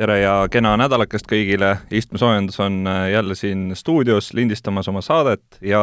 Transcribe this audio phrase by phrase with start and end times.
[0.00, 5.80] tere ja kena nädalakest kõigile, istmesoojendus on äh, jälle siin stuudios lindistamas oma saadet ja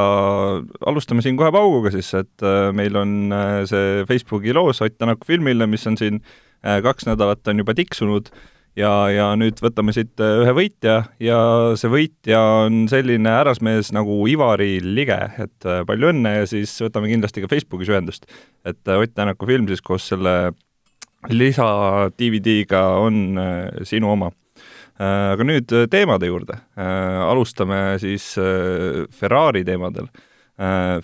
[0.90, 5.30] alustame siin kohe pauguga siis, et äh, meil on äh, see Facebooki loos Ott Tänaku
[5.30, 6.22] filmile, mis on siin
[6.58, 8.32] kaks nädalat on juba tiksunud
[8.80, 11.38] ja, ja nüüd võtame siit ühe võitja ja
[11.78, 17.46] see võitja on selline härrasmees nagu Ivari Lige, et palju õnne ja siis võtame kindlasti
[17.46, 18.26] ka Facebookis ühendust.
[18.66, 20.34] et Ott Tänaku film siis koos selle
[21.30, 24.32] lisa DVD-ga on äh, sinu oma.
[24.98, 26.60] Äh, aga nüüd äh, teemade juurde.
[26.78, 28.36] alustame siis
[29.20, 30.08] Ferrari teemadel.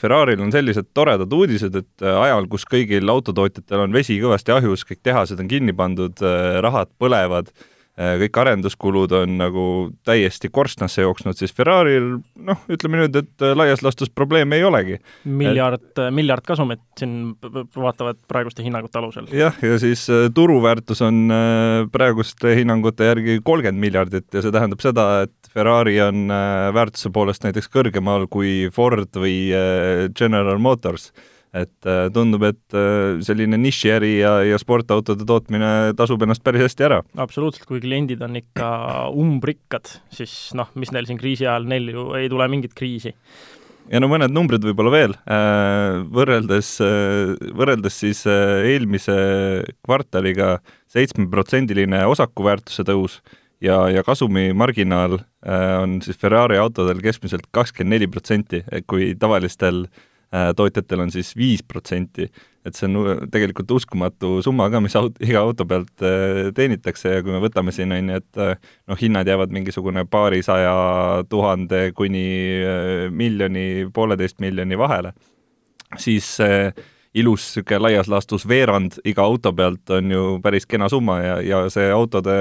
[0.02, 5.04] Ferraril on sellised toredad uudised, et ajal, kus kõigil autotootjatel on vesi kõvasti ahjus, kõik
[5.06, 6.24] tehased on kinni pandud,
[6.66, 7.52] rahad põlevad
[7.94, 9.64] kõik arenduskulud on nagu
[10.08, 14.98] täiesti korstnasse jooksnud, siis Ferrari'l noh, ütleme nüüd, et äh, laias laastus probleeme ei olegi.
[15.30, 17.36] miljard et..., miljard kasumit siin
[17.76, 19.28] vaatavad praeguste hinnangute alusel.
[19.38, 21.30] jah, ja siis äh, turuväärtus on
[21.94, 26.34] praeguste hinnangute järgi kolmkümmend miljardit ja see tähendab seda, et Ferrari on
[26.74, 29.54] väärtuse poolest näiteks kõrgemal kui Ford või
[30.18, 31.12] General Motors
[31.54, 36.88] et äh, tundub, et äh, selline nišiäri ja, ja sportautode tootmine tasub ennast päris hästi
[36.90, 37.02] ära.
[37.22, 38.70] absoluutselt, kui kliendid on ikka
[39.14, 43.14] umbrikkad, siis noh, mis neil siin kriisi ajal, neil ju ei tule mingit kriisi
[43.92, 46.74] ja no mõned numbrid võib-olla veel, äh, võrreldes,
[47.54, 49.18] võrreldes siis eelmise
[49.86, 50.56] kvartaliga
[50.94, 53.20] seitsmeprotsendiline osakuväärtuse tõus
[53.62, 60.10] ja, ja kasumimarginaal on siis Ferrari autodel keskmiselt kakskümmend neli protsenti, kui tavalistel äh, Äh,
[60.58, 62.26] tootjatel on siis viis protsenti,
[62.66, 67.18] et see on tegelikult uskumatu summa ka, mis aut-, iga auto pealt äh, teenitakse.
[67.18, 70.74] Ja kui me võtame siin, on ju, et äh, noh, hinnad jäävad mingisugune paarisaja
[71.30, 72.26] tuhande kuni
[73.14, 75.14] miljoni, pooleteist miljoni vahele,
[76.02, 76.36] siis
[77.14, 81.20] ilus niisugune laias laastus veerand iga auto pealt on ju päris kena summa.
[81.22, 82.34] Ja, ja see autode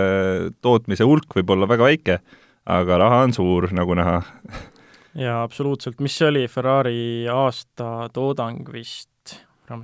[0.65, 2.21] tootmise hulk võib olla väga väike,
[2.65, 4.21] aga raha on suur, nagu näha
[5.19, 9.39] jaa, absoluutselt, mis see oli, Ferrari aastatoodang vist,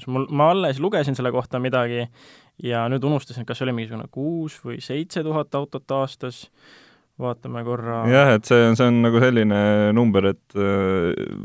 [0.06, 2.04] mul, ma alles lugesin selle kohta midagi
[2.64, 6.46] ja nüüd unustasin, kas see oli mingisugune kuus või seitse tuhat autot aastas,
[7.20, 8.02] vaatame korra.
[8.10, 9.62] jah, et see on, see on nagu selline
[9.96, 11.36] number, et äh,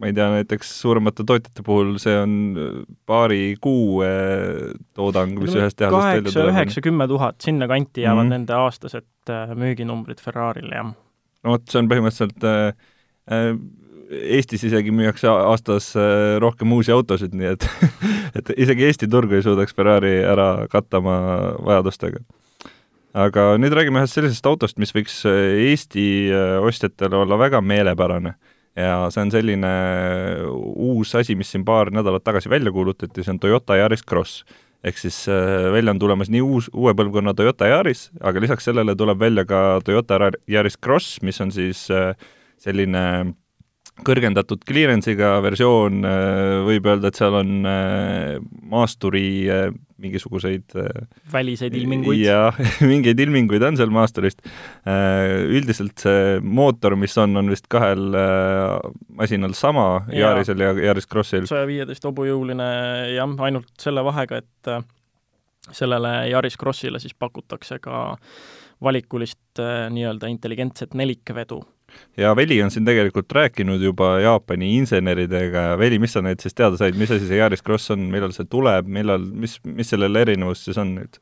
[0.00, 2.36] ma ei tea, näiteks suuremate tootjate puhul see on
[3.08, 6.34] paari kuu äh, toodang, mis ühest tehasest välja tuleb.
[6.34, 8.38] kaheksa, üheksa, kümme tuhat, sinnakanti jäävad mm -hmm.
[8.38, 10.92] nende aastased äh, müüginumbrid Ferrari'l, jah.
[11.44, 12.89] no vot, see on põhimõtteliselt äh, Äh,
[14.10, 17.66] Eestis isegi müüakse aastas äh, rohkem uusi autosid, nii et
[18.38, 21.16] et isegi Eesti turgu ei suudaks Ferrari ära katta oma
[21.62, 22.22] vajadustega.
[23.14, 26.06] aga nüüd räägime ühest sellisest autost, mis võiks äh, Eesti
[26.66, 28.34] ostjatele olla väga meelepärane.
[28.78, 29.70] ja see on selline
[30.90, 34.42] uus asi, mis siin paar nädalat tagasi välja kuulutati, see on Toyota Yaris Cross
[34.84, 35.26] ehk siis
[35.72, 39.80] välja on tulemas nii uus, uue põlvkonna Toyota Yaris, aga lisaks sellele tuleb välja ka
[39.84, 42.14] Toyota Yaris Cross, mis on siis äh,
[42.60, 43.34] selline
[44.06, 48.36] kõrgendatud clearance'iga versioon, äh, võib öelda, et seal on äh,
[48.70, 49.66] maasturi äh,
[50.00, 50.72] mingisuguseid
[51.32, 52.22] väliseid ilminguid?
[52.22, 52.56] jah,
[52.90, 54.40] mingeid ilminguid on seal maasturist.
[54.88, 58.06] Üldiselt see mootor, mis on, on vist kahel
[59.18, 60.06] masinal sama.
[60.16, 61.44] Yarisel ja Yaris Crossil.
[61.50, 62.70] saja viieteist hobujõuline
[63.12, 64.72] jah, ainult selle vahega, et
[65.76, 68.06] sellele Yaris Crossile siis pakutakse ka
[68.80, 71.60] valikulist nii-öelda intelligentset nelikvedu
[72.20, 75.70] ja Veli on siin tegelikult rääkinud juba Jaapani inseneridega.
[75.72, 78.34] Ja Veli, mis sa nüüd siis teada said, mis asi see Yaris Cross on, millal
[78.36, 81.20] see tuleb, millal, mis, mis sellel erinevus siis on nüüd?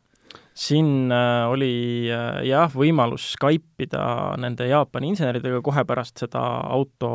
[0.59, 4.03] Siin äh, oli äh, jah, võimalus Skype ida
[4.43, 7.11] nende Jaapani inseneridega kohe pärast seda auto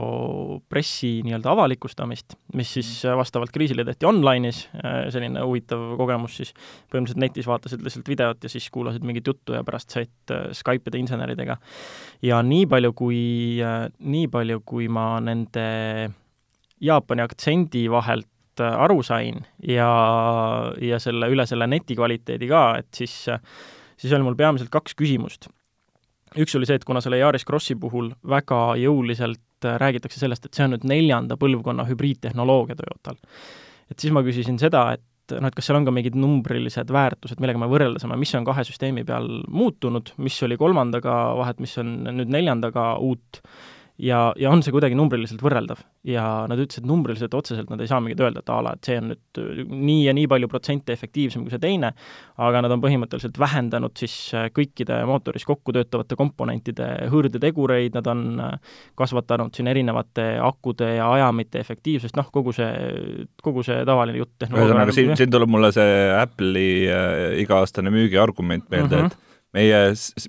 [0.72, 4.64] pressi nii-öelda avalikustamist, mis siis äh, vastavalt kriisile tehti online'is,
[5.12, 6.54] selline huvitav kogemus siis,
[6.88, 11.02] põhimõtteliselt netis vaatasid lihtsalt videot ja siis kuulasid mingit juttu ja pärast said Skype ida
[11.04, 11.60] inseneridega.
[12.24, 13.24] ja nii palju, kui,
[14.00, 15.66] nii palju, kui ma nende
[16.84, 19.90] Jaapani aktsendi vahelt Äh, aru sain ja,
[20.82, 23.16] ja selle, üle selle neti kvaliteedi ka, et siis,
[23.98, 25.50] siis oli mul peamiselt kaks küsimust.
[26.38, 30.54] üks oli see, et kuna selle Yaris Crossi puhul väga jõuliselt äh, räägitakse sellest, et
[30.54, 33.20] see on nüüd neljanda põlvkonna hübriidtehnoloogia Toyotal,
[33.92, 37.40] et siis ma küsisin seda, et noh, et kas seal on ka mingid numbrilised väärtused,
[37.42, 41.78] millega me võrrelda saame, mis on kahe süsteemi peal muutunud, mis oli kolmandaga vahet, mis
[41.82, 43.40] on nüüd neljandaga uut
[43.98, 45.84] ja, ja on see kuidagi numbriliselt võrreldav.
[46.08, 48.98] ja nad ütlesid, numbriliselt otseselt nad ei saa mingit öelda, et a la, et see
[49.00, 51.94] on nüüd äh, nii ja nii palju protsente efektiivsem kui see teine,
[52.42, 58.24] aga nad on põhimõtteliselt vähendanud siis äh, kõikide mootoris kokku töötavate komponentide hõõrdetegureid, nad on
[58.44, 62.72] äh, kasvatanud siin erinevate akude ja ajamite efektiivsust, noh, kogu see,
[63.46, 64.50] kogu see tavaline jutt.
[64.50, 69.14] ühesõnaga, siin, siin tuleb mulle see Apple'i äh, iga-aastane müügiargument meelde mm, -hmm.
[69.14, 69.82] et meie,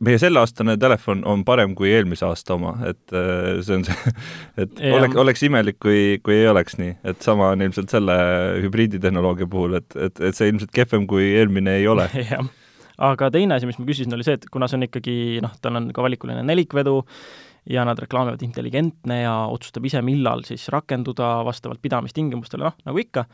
[0.04, 4.14] meie selleaastane telefon on parem kui eelmise aasta oma, et äh, see on see,
[4.64, 4.96] et ja.
[4.98, 8.16] oleks, oleks imelik, kui, kui ei oleks nii, et sama on ilmselt selle
[8.64, 12.08] hübriiditehnoloogia puhul, et, et, et see ilmselt kehvem kui eelmine ei ole.
[12.32, 12.44] jah,
[13.10, 15.80] aga teine asi, mis ma küsisin, oli see, et kuna see on ikkagi noh, tal
[15.80, 17.00] on ka valikuline nelikvedu,
[17.70, 23.24] ja nad reklaamivad intelligentne ja otsustab ise, millal siis rakenduda vastavalt pidamistingimustele, noh, nagu ikka,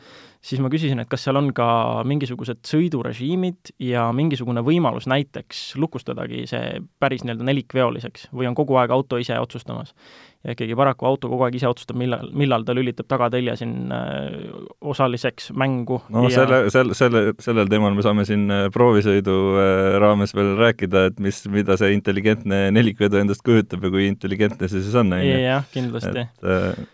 [0.45, 1.69] siis ma küsisin, et kas seal on ka
[2.09, 8.95] mingisugused sõidurežiimid ja mingisugune võimalus näiteks lukustadagi see päris nii-öelda nelikveoliseks või on kogu aeg
[8.95, 9.95] auto ise otsustamas
[10.45, 14.55] ja ikkagi paraku auto kogu aeg ise otsustab, millal, millal ta lülitab tagatelje siin äh,
[14.81, 16.01] osaliseks mängu.
[16.09, 16.33] no ja...
[16.39, 21.21] selle, selle, selle, sellel teemal me saame siin äh, proovisõidu äh, raames veel rääkida, et
[21.21, 25.37] mis, mida see intelligentne nelikvedu endast kujutab ja kui intelligentne see siis on, on ju.
[25.45, 26.25] jah, kindlasti.
[26.41, 26.85] Äh...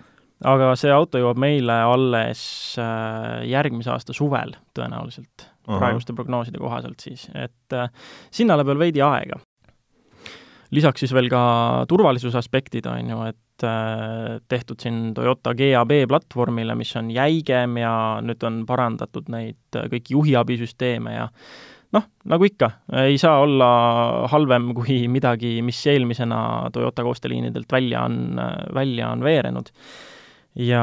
[0.55, 2.41] aga see auto jõuab meile alles
[3.47, 7.91] järgmise aasta suvel tõenäoliselt, praeguste prognooside kohaselt siis, et äh,
[8.35, 9.39] sinna läheb veel veidi aega
[10.75, 11.43] lisaks siis veel ka
[11.91, 17.95] turvalisuse aspektid, on ju, et äh, tehtud siin Toyota GAB platvormile, mis on jäigem ja
[18.25, 21.29] nüüd on parandatud neid äh, kõiki juhiabisüsteeme ja
[21.97, 22.71] noh, nagu ikka,
[23.07, 23.69] ei saa olla
[24.33, 26.41] halvem kui midagi, mis eelmisena
[26.75, 29.71] Toyota koostööliinidelt välja on, äh, välja on veerenud.
[30.57, 30.83] ja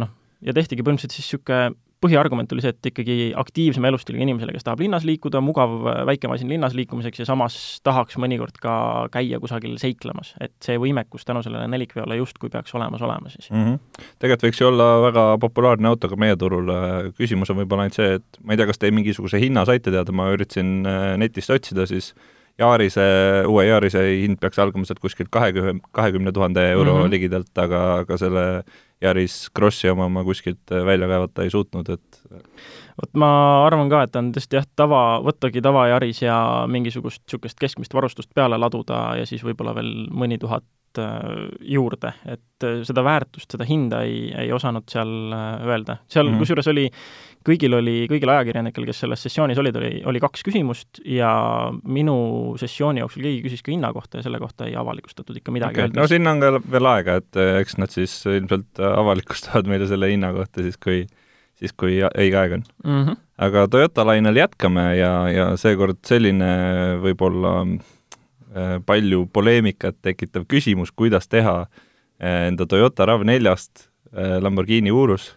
[0.00, 0.12] noh,
[0.44, 4.82] ja tehtigi põhimõtteliselt siis niisugune põhiargument oli see, et ikkagi aktiivsema elustiiliga inimesele, kes tahab
[4.82, 5.74] linnas liikuda, mugav
[6.08, 7.56] väike masin linnas liikumiseks ja samas
[7.86, 8.74] tahaks mõnikord ka
[9.14, 10.34] käia kusagil seiklemas.
[10.40, 13.64] et see võimekus tänu sellele nelikveole justkui peaks olemas olema siis mm.
[13.64, 14.04] -hmm.
[14.18, 16.70] tegelikult võiks ju olla väga populaarne auto ka meie turul,
[17.18, 20.12] küsimus on võib-olla ainult see, et ma ei tea, kas teil mingisuguse hinna saite teada,
[20.12, 22.14] ma üritasin äh, netist otsida, siis
[22.58, 23.04] Yaarise,
[23.50, 27.10] uue Yaarise hind peaks algama sealt kuskilt kahekümne, kahekümne tuhande euro mm -hmm.
[27.10, 28.44] ligidalt, aga, aga selle
[29.04, 32.20] Yaris Krossi oma ma kuskilt välja kaevata ei suutnud, et
[33.00, 33.30] vot ma
[33.66, 36.38] arvan ka, et on tõesti jah, tava, võttagi tava Yaris ja
[36.70, 42.66] mingisugust niisugust keskmist varustust peale laduda ja siis võib-olla veel mõni tuhat äh, juurde, et
[42.66, 46.00] äh, seda väärtust, seda hinda ei, ei osanud seal äh, öelda.
[46.08, 46.88] seal mm kusjuures oli
[47.44, 51.30] kõigil oli, kõigil ajakirjanikel, kes selles sessioonis olid, oli, oli kaks küsimust ja
[51.84, 52.16] minu
[52.60, 55.92] sessiooni jooksul keegi küsis ka hinna kohta ja selle kohta ei avalikustatud ikka midagi okay..
[55.96, 60.32] no sinna on ka veel aega, et eks nad siis ilmselt avalikustavad meile selle hinna
[60.36, 61.04] kohta siis, kui
[61.60, 63.02] siis, kui õige aeg on mm.
[63.02, 63.18] -hmm.
[63.46, 66.50] aga Toyota lainel jätkame ja, ja seekord selline
[67.02, 67.54] võib-olla
[68.86, 71.64] palju poleemikat tekitav küsimus, kuidas teha
[72.20, 75.32] eh, enda Toyota RAV4-st Lamborghini Urus.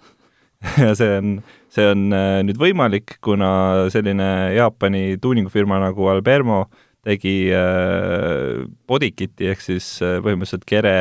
[0.81, 1.34] Ja see on,
[1.69, 3.50] see on äh, nüüd võimalik, kuna
[3.94, 6.64] selline Jaapani tuuningufirma nagu Albermo
[7.07, 10.94] tegi äh, bodykit'i ehk siis äh, põhimõtteliselt kere,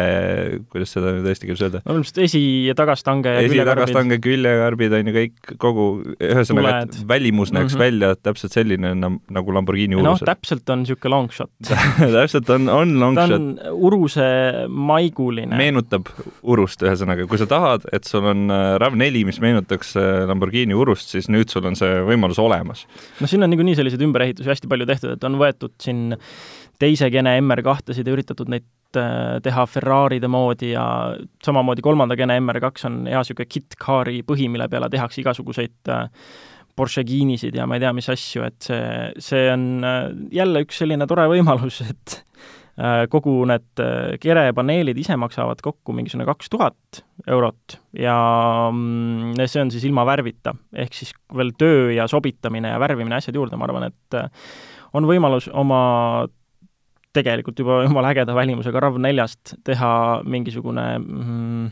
[0.72, 1.82] kuidas seda nüüd eesti keeles öelda?
[1.86, 5.86] no ilmselt esi- ja tagastange ja esi- ja tagastange, küljekarbid on ju kõik, kogu,
[6.16, 7.84] ühesõnaga, et välimus näeks mm -hmm.
[7.84, 10.12] välja täpselt selline nagu Lamborghini Urusel.
[10.26, 11.50] noh, täpselt on niisugune long shot
[12.18, 13.42] täpselt on, on long ta shot.
[13.58, 14.28] ta on Uruse
[14.68, 15.56] maiguline.
[15.56, 16.10] meenutab
[16.42, 19.96] Urust, ühesõnaga, kui sa tahad, et sul on äh, RAV4, mis meenutaks
[20.30, 22.86] Lamborghini Urust, siis nüüd sul on see võimalus olemas.
[23.20, 26.16] no siin on niikuinii selliseid ümberehitusi hästi palju tehtud, et on võetud siin siin
[26.80, 30.84] teise gene MR2-sid ja üritatud neid äh, teha Ferraride moodi ja
[31.44, 36.06] samamoodi kolmanda gene MR2 on hea niisugune kit-car'i põhi, mille peale tehakse igasuguseid äh,
[36.76, 38.86] Porsche Geenisid ja ma ei tea, mis asju, et see,
[39.30, 40.10] see on äh,
[40.42, 42.22] jälle üks selline tore võimalus, et
[43.08, 43.80] kogu need
[44.20, 48.16] kerepaneelid ise maksavad kokku mingisugune kaks tuhat eurot ja
[48.68, 50.52] mm, see on siis ilma värvita.
[50.84, 54.18] ehk siis veel töö ja sobitamine ja värvimine, asjad juurde, ma arvan, et
[54.92, 55.80] on võimalus oma
[57.16, 59.90] tegelikult juba jumala ägeda välimusega RAV4-st teha
[60.28, 61.66] mingisugune mm,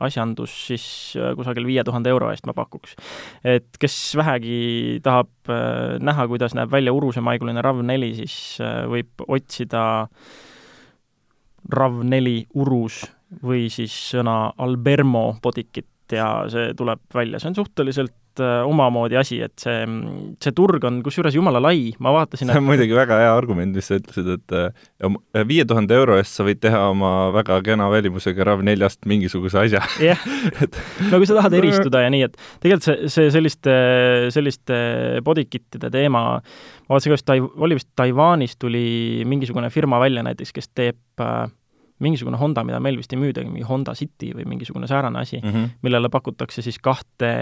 [0.00, 0.84] asjandus siis
[1.18, 2.96] äh, kusagil viie tuhande euro eest ma pakuks.
[3.44, 9.84] et kes vähegi tahab äh, näha, kuidas näeb välja urusemaiguline RAV4, siis äh, võib otsida
[11.72, 13.04] RAV4 urus
[13.42, 15.36] või siis sõna Albermo
[16.12, 19.84] bodykit ja see tuleb välja, see on suhteliselt äh, omamoodi asi, et see,
[20.42, 23.88] see turg on kusjuures jumala lai, ma vaatasin see on muidugi väga hea argument, mis
[23.88, 28.44] sa ütlesid, et äh, viie tuhande euro eest sa võid teha oma väga kena välimusega
[28.48, 29.82] RAV4-st mingisuguse asja.
[30.02, 30.26] jah,
[31.10, 33.78] no kui sa tahad eristuda ja nii, et tegelikult see, see selliste,
[34.34, 34.76] selliste
[35.24, 40.72] bodykittide teema, ma vaatasin ka Tai-, oli vist Taiwanis tuli mingisugune firma välja näiteks, kes
[40.74, 41.46] teeb äh,
[42.02, 45.50] mingisugune Honda, mida meil vist ei müüdagi, mingi Honda City või mingisugune säärane asi mm,
[45.50, 45.74] -hmm.
[45.86, 47.32] millele pakutakse siis kahte,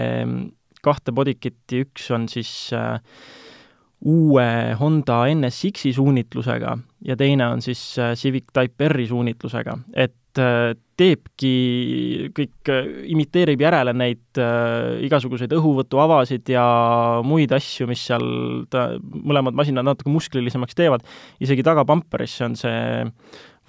[0.81, 2.99] kahte bodykit'i, üks on siis äh,
[4.01, 4.47] uue
[4.79, 11.53] Honda NSX-i suunitlusega ja teine on siis äh, Civic Type R-i suunitlusega, et äh, teebki
[12.37, 16.65] kõik, äh, imiteerib järele neid äh, igasuguseid õhuvõtuavasid ja
[17.25, 18.25] muid asju, mis seal
[18.73, 21.05] ta, mõlemad masinad natuke musklilisemaks teevad,
[21.41, 22.81] isegi tagapamperisse on see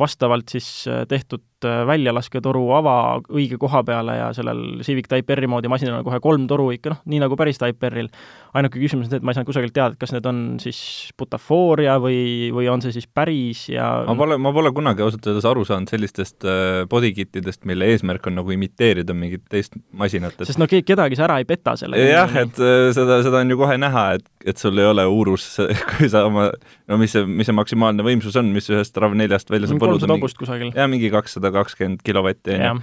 [0.03, 2.95] vastavalt siis äh, tehtud äh, väljalasketoru ava
[3.33, 6.95] õige koha peale ja sellel Civic Type R-i moodi masinal on kohe kolm toru ikka
[6.95, 8.11] noh, nii nagu päris Type R-il.
[8.53, 10.81] ainuke küsimus on see, et ma ei saanud kusagilt teada, et kas need on siis
[11.19, 15.49] butafooria või, või on see siis päris ja ma pole, ma pole kunagi ausalt öeldes
[15.49, 20.49] aru saanud sellistest äh, bodykittidest, mille eesmärk on nagu imiteerida mingit teist masinat et....
[20.51, 22.09] sest no keegi kedagi sa ära ei peta sellega.
[22.11, 22.63] jah, et
[22.97, 25.49] seda, seda on ju kohe näha, et, et sul ei ole uurus,
[25.95, 26.49] kui sa oma,
[26.91, 30.39] no mis see, mis see maksimaalne võimsus on, mis ühest RAV4-st välja saab kolmsada hobust
[30.41, 30.73] kusagil.
[30.77, 32.75] jah, mingi kakssada kakskümmend kilovatti, on ju.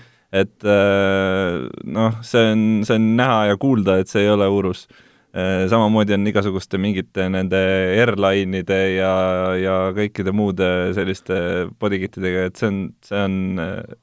[0.43, 4.88] et äh, noh, see on, see on näha ja kuulda, et see ei ole urus.
[5.29, 7.59] Äh, samamoodi on igasuguste mingite nende
[7.99, 9.13] airline'ide ja,
[9.61, 13.97] ja kõikide muude selliste bodykittidega, et see on, see on äh,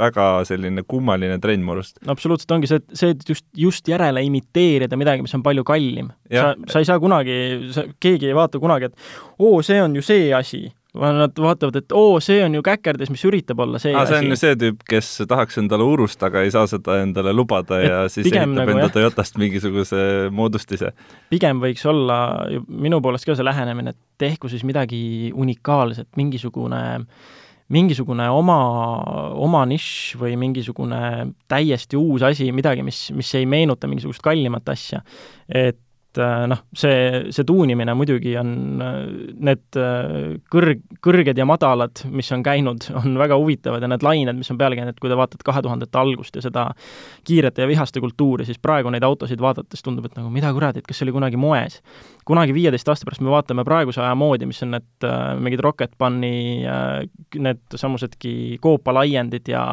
[0.00, 1.98] väga selline kummaline trend mu arust.
[2.04, 6.10] no absoluutselt ongi see, see, et just, just järele imiteerida midagi, mis on palju kallim.
[6.28, 7.38] sa, sa ei saa kunagi,
[7.74, 10.66] sa, keegi ei vaata kunagi, et oo, see on ju see asi
[10.96, 14.32] Nad vaatavad, et oo, see on ju käkerdis, mis üritab olla see ah, see on
[14.32, 18.02] ju see tüüp, kes tahaks endale urust, aga ei saa seda endale lubada et ja
[18.12, 18.94] siis ehitab nagu, enda jah.
[18.96, 20.02] Toyotast mingisuguse
[20.34, 20.92] moodustise.
[21.32, 22.18] pigem võiks olla
[22.68, 26.84] minu poolest ka see lähenemine, et tehku siis midagi unikaalset, mingisugune
[27.72, 28.58] mingisugune oma,
[29.42, 31.00] oma nišš või mingisugune
[31.50, 35.02] täiesti uus asi, midagi, mis, mis ei meenuta mingisugust kallimat asja.
[35.48, 35.80] et
[36.16, 38.50] et äh, noh, see, see tuunimine muidugi on,
[38.82, 38.96] äh,
[39.48, 44.38] need äh, kõrg, kõrged ja madalad, mis on käinud, on väga huvitavad ja need lained,
[44.38, 46.68] mis on peale käinud, kui te vaatate kahe tuhandete algust ja seda
[47.26, 50.88] kiirete ja vihaste kultuuri, siis praegu neid autosid vaadates tundub, et nagu mida kuradi, et
[50.88, 51.80] kas see oli kunagi moes.
[52.26, 55.94] Kunagi viieteist aasta pärast me vaatame praeguse aja moodi, mis on need äh, mingid Rocket
[55.98, 57.06] Bunny äh,,
[57.38, 59.68] need samusedki koopalaiendid ja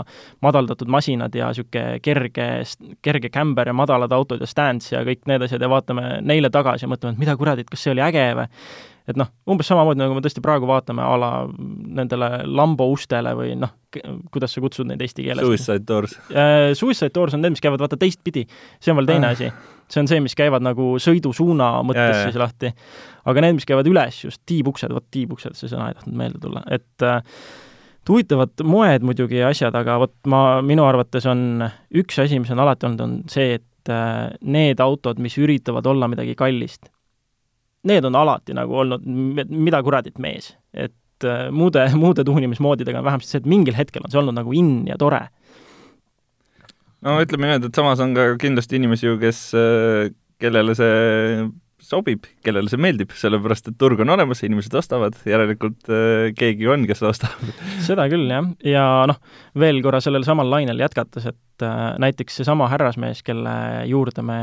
[0.46, 2.48] madaldatud masinad ja niisugune kerge,
[3.02, 6.86] kerge kämber ja madalad autod ja stands ja kõik need asjad ja vaatame neile tagasi
[6.86, 8.50] ja mõtleme, et mida kuradit, kas see oli äge või
[9.10, 11.32] et noh, umbes samamoodi, nagu me tõesti praegu vaatame a la
[11.98, 13.74] nendele Lambo ustele või noh,
[14.32, 15.44] kuidas sa kutsud neid eesti keeles?
[15.44, 16.72] Suicide doors uh,.
[16.78, 18.46] Suicide doors on need, mis käivad vaata teistpidi.
[18.80, 19.36] see on veel teine uh.
[19.36, 19.52] asi.
[19.94, 22.74] See on see, mis käivad nagu sõidusuuna mõttes yeah, siis lahti.
[23.30, 26.64] aga need, mis käivad üles, just tiibuksed, vot tiibuksed, see sõna ei tahtnud meelde tulla,
[26.74, 27.22] et uh,
[28.10, 31.64] huvitavad moed muidugi ja asjad, aga vot ma, minu arvates on
[32.02, 36.08] üks asi, mis on alati olnud, on see, et et need autod, mis üritavad olla
[36.08, 36.88] midagi kallist,
[37.90, 40.54] need on alati nagu olnud mida kuradit mees.
[40.74, 44.88] et muude, muude tuunimismoodidega on vähemasti see, et mingil hetkel on see olnud nagu in
[44.88, 45.28] ja tore.
[47.04, 49.44] No ütleme niimoodi, et samas on ka kindlasti inimesi ju, kes,
[50.42, 51.52] kellele see
[51.84, 56.86] sobib, kellele see meeldib, sellepärast et turg on olemas, inimesed ostavad, järelikult äh, keegi on,
[56.90, 57.44] kes ostab.
[57.88, 59.20] seda küll, jah, ja noh,
[59.60, 63.56] veel korra sellel samal lainel jätkates, et äh, näiteks seesama härrasmees, kelle
[63.90, 64.40] juurde me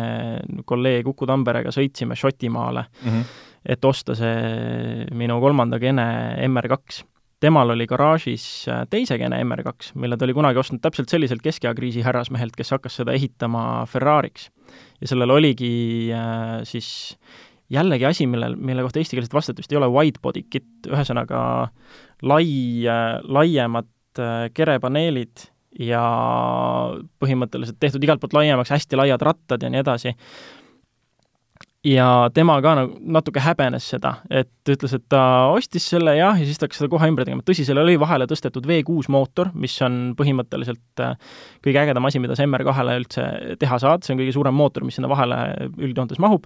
[0.69, 3.39] kolleeg Uku Tamperega sõitsime Šotimaale mm, -hmm.
[3.77, 6.07] et osta see minu kolmanda gene
[6.47, 7.05] MR2
[7.41, 12.05] temal oli garaažis äh, teise gene MR2, mille ta oli kunagi ostnud täpselt selliselt keskeakriisi
[12.05, 14.51] härrasmehelt, kes hakkas seda ehitama Ferrari'ks.
[15.01, 15.73] Ja sellel oligi
[16.15, 16.91] äh, siis
[17.71, 21.41] jällegi asi, millel, mille kohta eestikeelset vastet vist ei ole, wide body kit, ühesõnaga
[22.27, 22.47] lai
[22.85, 25.49] äh,, laiemad äh, kerepaneelid
[25.81, 26.03] ja
[27.23, 30.17] põhimõtteliselt tehtud igalt poolt laiemaks, hästi laiad rattad ja nii edasi
[31.87, 32.07] ja
[32.37, 35.23] tema ka nagu natuke häbenes seda, et ütles, et ta
[35.55, 38.29] ostis selle jah, ja siis ta hakkas seda kohe ümber tegema, tõsi, sellele oli vahele
[38.29, 41.17] tõstetud V6 mootor, mis on põhimõtteliselt äh,
[41.65, 43.27] kõige ägedam asi, mida sa MR2-le üldse
[43.63, 45.41] teha saad, see on kõige suurem mootor, mis sinna vahele
[45.81, 46.45] üldjoontes mahub,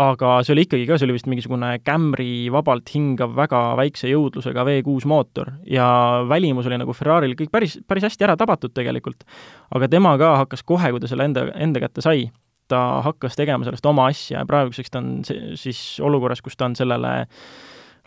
[0.00, 4.64] aga see oli ikkagi ka, see oli vist mingisugune Camry vabalt hingav väga väikse jõudlusega
[4.68, 5.52] V6 mootor.
[5.68, 5.86] Ja
[6.28, 9.24] välimus oli nagu Ferrari'l kõik päris, päris hästi ära tabatud tegelikult.
[9.72, 12.28] aga tema ka hakkas kohe, kui ta selle enda, enda kätte sai,
[12.68, 15.10] ta hakkas tegema sellest oma asja ja praeguseks ta on
[15.58, 17.16] siis olukorras, kus ta on sellele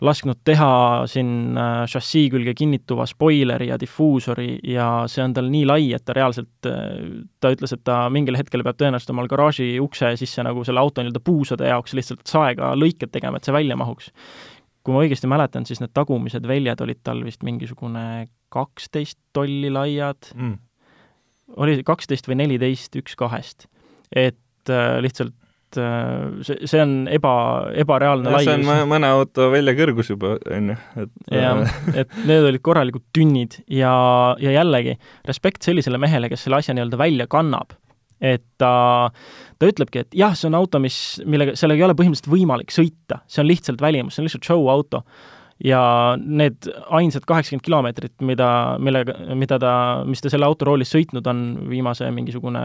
[0.04, 0.70] lasknud teha
[1.10, 6.04] siin äh, šassii külge kinnituva spoileri ja difuusori ja see on tal nii lai, et
[6.06, 7.02] ta reaalselt, äh,
[7.40, 11.04] ta ütles, et ta mingil hetkel peab tõenäoliselt omal garaaži ukse sisse nagu selle auto
[11.04, 14.10] nii-öelda puusade jaoks lihtsalt saega lõiked tegema, et see välja mahuks.
[14.80, 20.32] kui ma õigesti mäletan, siis need tagumised väljad olid tal vist mingisugune kaksteist tolli laiad
[20.34, 20.56] mm.,
[21.60, 23.66] oli kaksteist või neliteist, üks kahest.
[24.16, 24.38] et
[24.72, 25.36] äh, lihtsalt
[25.70, 27.32] et äh, see, see on eba,
[27.78, 28.48] ebareaalne laius.
[28.48, 33.04] see on mõne auto väljakõrgus juba, on ju, et jah, äh, et need olid korralikud
[33.14, 33.92] tünnid ja,
[34.42, 34.96] ja jällegi,
[35.28, 37.76] respekt sellisele mehele, kes selle asja nii-öelda välja kannab.
[38.20, 39.08] et ta,
[39.56, 43.22] ta ütlebki, et jah, see on auto, mis, millega, sellega ei ole põhimõtteliselt võimalik sõita,
[43.30, 45.04] see on lihtsalt välimus, see on lihtsalt show-auto
[45.64, 45.80] ja
[46.20, 48.50] need ainsad kaheksakümmend kilomeetrit, mida,
[48.80, 49.72] millega, mida ta,
[50.08, 52.64] mis ta selle auto roolis sõitnud on viimase mingisugune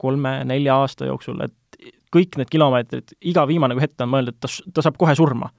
[0.00, 4.84] kolme-nelja aasta jooksul, et kõik need kilomeetrid, iga viimane kui hetk on mõeldud, ta, ta
[4.86, 5.50] saab kohe surma.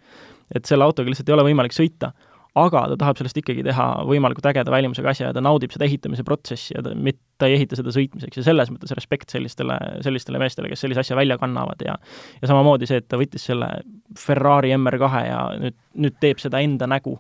[0.56, 2.12] et selle autoga lihtsalt ei ole võimalik sõita.
[2.60, 6.26] Aga ta tahab sellest ikkagi teha võimalikult ägeda välimusega asja ja ta naudib seda ehitamise
[6.28, 10.42] protsessi ja ta, mitte ta ei ehita seda sõitmiseks ja selles mõttes respekt sellistele, sellistele
[10.42, 11.96] meestele, kes sellise asja välja kannavad ja
[12.42, 13.72] ja samamoodi see, et ta võttis selle
[14.20, 17.16] Ferrari MR2 ja nüüd, nüüd teeb seda enda nägu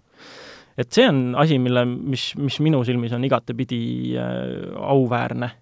[0.77, 3.81] et see on asi, mille, mis, mis minu silmis on igatepidi
[4.19, 4.35] äh,
[4.83, 5.53] auväärne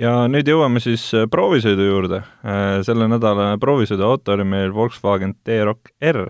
[0.00, 2.22] ja nüüd jõuame siis äh, proovisõidu juurde.
[2.42, 6.28] Äh, selle nädala proovisõiduauto oli meil Volkswagen T-Roc R.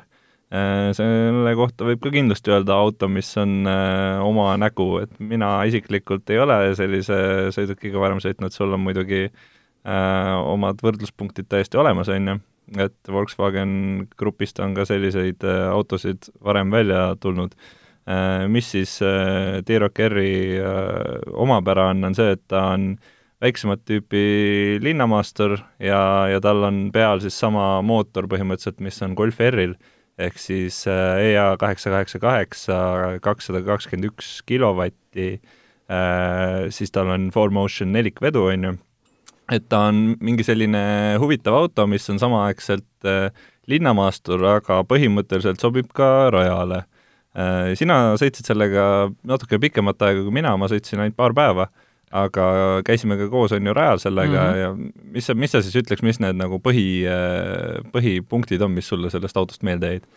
[0.50, 3.69] Äh, selle kohta võib ka kindlasti öelda auto, mis on
[4.26, 7.19] oma nägu, et mina isiklikult ei ole sellise
[7.54, 9.28] sõidukiga varem sõitnud, sul on muidugi
[9.80, 12.35] omad võrdluspunktid täiesti olemas, on ju,
[12.85, 13.71] et Volkswagen
[14.21, 17.54] Grupist on ka selliseid autosid varem välja tulnud.
[18.52, 20.61] Mis siis T-Roc R-i
[21.33, 23.09] omapära on, on see, et ta on äh,
[23.40, 24.25] väiksemat tüüpi
[24.85, 29.75] linnamaastur ja, ja tal on peal siis sama mootor põhimõtteliselt, mis on Golf R-il,
[30.21, 32.77] ehk siis äh, EA kaheksa kaheksa kaheksa,
[33.25, 35.41] kakssada kakskümmend üks kilovatti,
[35.91, 38.75] äh, siis tal on 4Motion nelikvedu, on ju,
[39.50, 40.83] et ta on mingi selline
[41.23, 43.29] huvitav auto, mis on samaaegselt äh,
[43.71, 46.85] linnamaastur, aga põhimõtteliselt sobib ka rajale.
[47.79, 48.85] Sina sõitsid sellega
[49.31, 51.69] natuke pikemat aega kui mina, ma sõitsin ainult paar päeva
[52.11, 52.45] aga
[52.87, 54.61] käisime ka koos, on ju, rajal sellega mm -hmm.
[54.61, 57.07] ja mis sa, mis sa siis ütleks, mis need nagu põhi,
[57.93, 60.09] põhipunktid on, mis sulle sellest autost meelde jäid?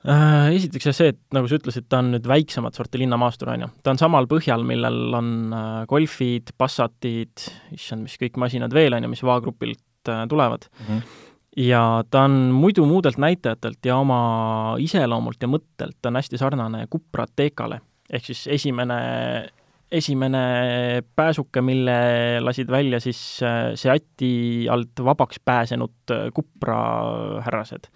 [0.00, 3.66] Äh, esiteks jah see, et nagu sa ütlesid, ta on nüüd väiksemat sorti linnamaastur, on
[3.66, 3.68] ju.
[3.84, 9.04] ta on samal põhjal, millel on äh, Golfid, Passatid, issand, mis kõik masinad veel on
[9.04, 10.86] ju, mis Vaagrupilt äh, tulevad mm.
[10.86, 16.86] -hmm ja ta on muidu muudelt näitajatelt ja oma iseloomult ja mõttelt on hästi sarnane
[16.86, 17.80] Cupra Tekale.
[18.12, 19.50] ehk siis esimene
[19.90, 21.94] esimene pääsuke, mille
[22.40, 27.90] lasid välja siis äh, Seati alt vabaks pääsenud äh, härrased.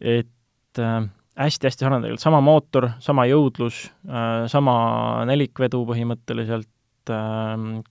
[0.00, 1.00] et äh,
[1.40, 3.86] hästi-hästi sarnane tegelikult, sama mootor, sama jõudlus,
[4.52, 4.74] sama
[5.24, 6.68] nelikvedu põhimõtteliselt,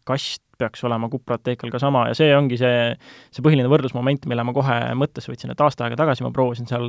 [0.06, 2.92] kast peaks olema Cupra Ateekal ka sama ja see ongi see,
[3.34, 6.86] see põhiline võrdlusmoment, mille ma kohe mõttesse võtsin, et aasta aega tagasi ma proovisin seal,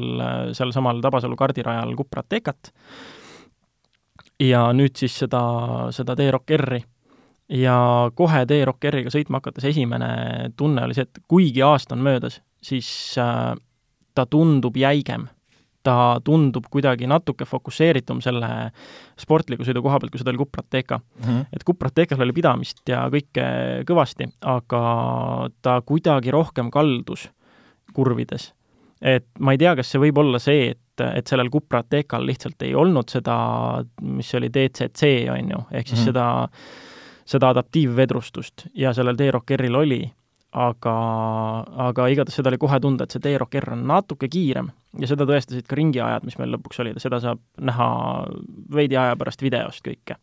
[0.58, 2.74] sealsamal Tabasalu kardirajal Cupra Ateekat
[4.40, 5.42] ja nüüd siis seda,
[5.94, 6.80] seda T-Rock R-i.
[7.60, 7.76] ja
[8.14, 12.88] kohe T-Rock R-iga sõitma hakates esimene tunne oli see, et kuigi aasta on möödas, siis
[13.18, 13.52] äh,
[14.14, 15.28] ta tundub jäigem.
[15.82, 18.48] ta tundub kuidagi natuke fokusseeritum selle
[19.16, 21.22] sportliku sõidu koha pealt, kui seda oli Cupra Ateca mm.
[21.24, 21.46] -hmm.
[21.56, 23.44] et Cupra Atecas oli pidamist ja kõike
[23.88, 24.82] kõvasti, aga
[25.62, 27.30] ta kuidagi rohkem kaldus
[27.94, 28.52] kurvides.
[29.00, 32.26] et ma ei tea, kas see võib olla see, et et, et sellel Cupra Atecal
[32.26, 33.36] lihtsalt ei olnud seda,
[34.02, 36.12] mis oli DCC, on ju, ehk siis mm -hmm.
[36.12, 36.48] seda,
[37.24, 40.02] seda adaptiivvedrustust ja sellel T-Roc R-il oli,
[40.52, 40.94] aga,
[41.88, 45.26] aga igatahes seda oli kohe tunda, et see T-Roc R on natuke kiirem ja seda
[45.28, 47.90] tõestasid ka ringiajad, mis meil lõpuks olid ja seda saab näha
[48.74, 50.18] veidi aja pärast videost kõike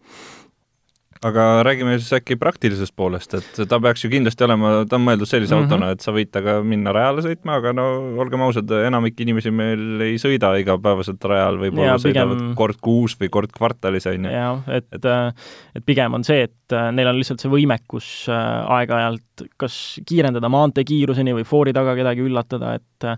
[1.25, 5.29] aga räägime siis äkki praktilisest poolest, et ta peaks ju kindlasti olema, ta on mõeldud
[5.29, 5.73] sellise mm -hmm.
[5.73, 7.87] autona, et sa võid temaga minna rajale sõitma, aga no
[8.21, 12.55] olgem ausad, enamik inimesi meil ei sõida igapäevaselt rajal, võib-olla sõidavad pigem...
[12.55, 14.31] kord kuus või kord kvartalis, on ju.
[14.31, 19.47] jah, et, et, pigem on see, et äh, neil on lihtsalt see võimekus äh, aeg-ajalt
[19.57, 23.17] kas kiirendada maanteekiiruseni või foori taga kedagi üllatada, et äh,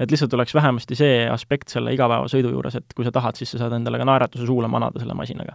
[0.00, 3.62] et lihtsalt oleks vähemasti see aspekt selle igapäevasõidu juures, et kui sa tahad, siis sa
[3.62, 5.54] saad endale ka naeratuse suule manada selle masinaga.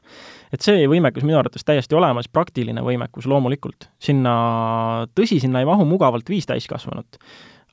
[0.54, 3.90] et see võimekus minu arvates täiesti olemas, praktiline võimekus loomulikult.
[4.00, 7.20] sinna, tõsi, sinna ei mahu mugavalt viis täiskasvanut,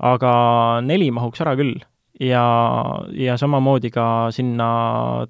[0.02, 0.32] aga
[0.82, 1.78] neli mahuks ära küll
[2.20, 2.44] ja,
[3.12, 4.68] ja samamoodi ka sinna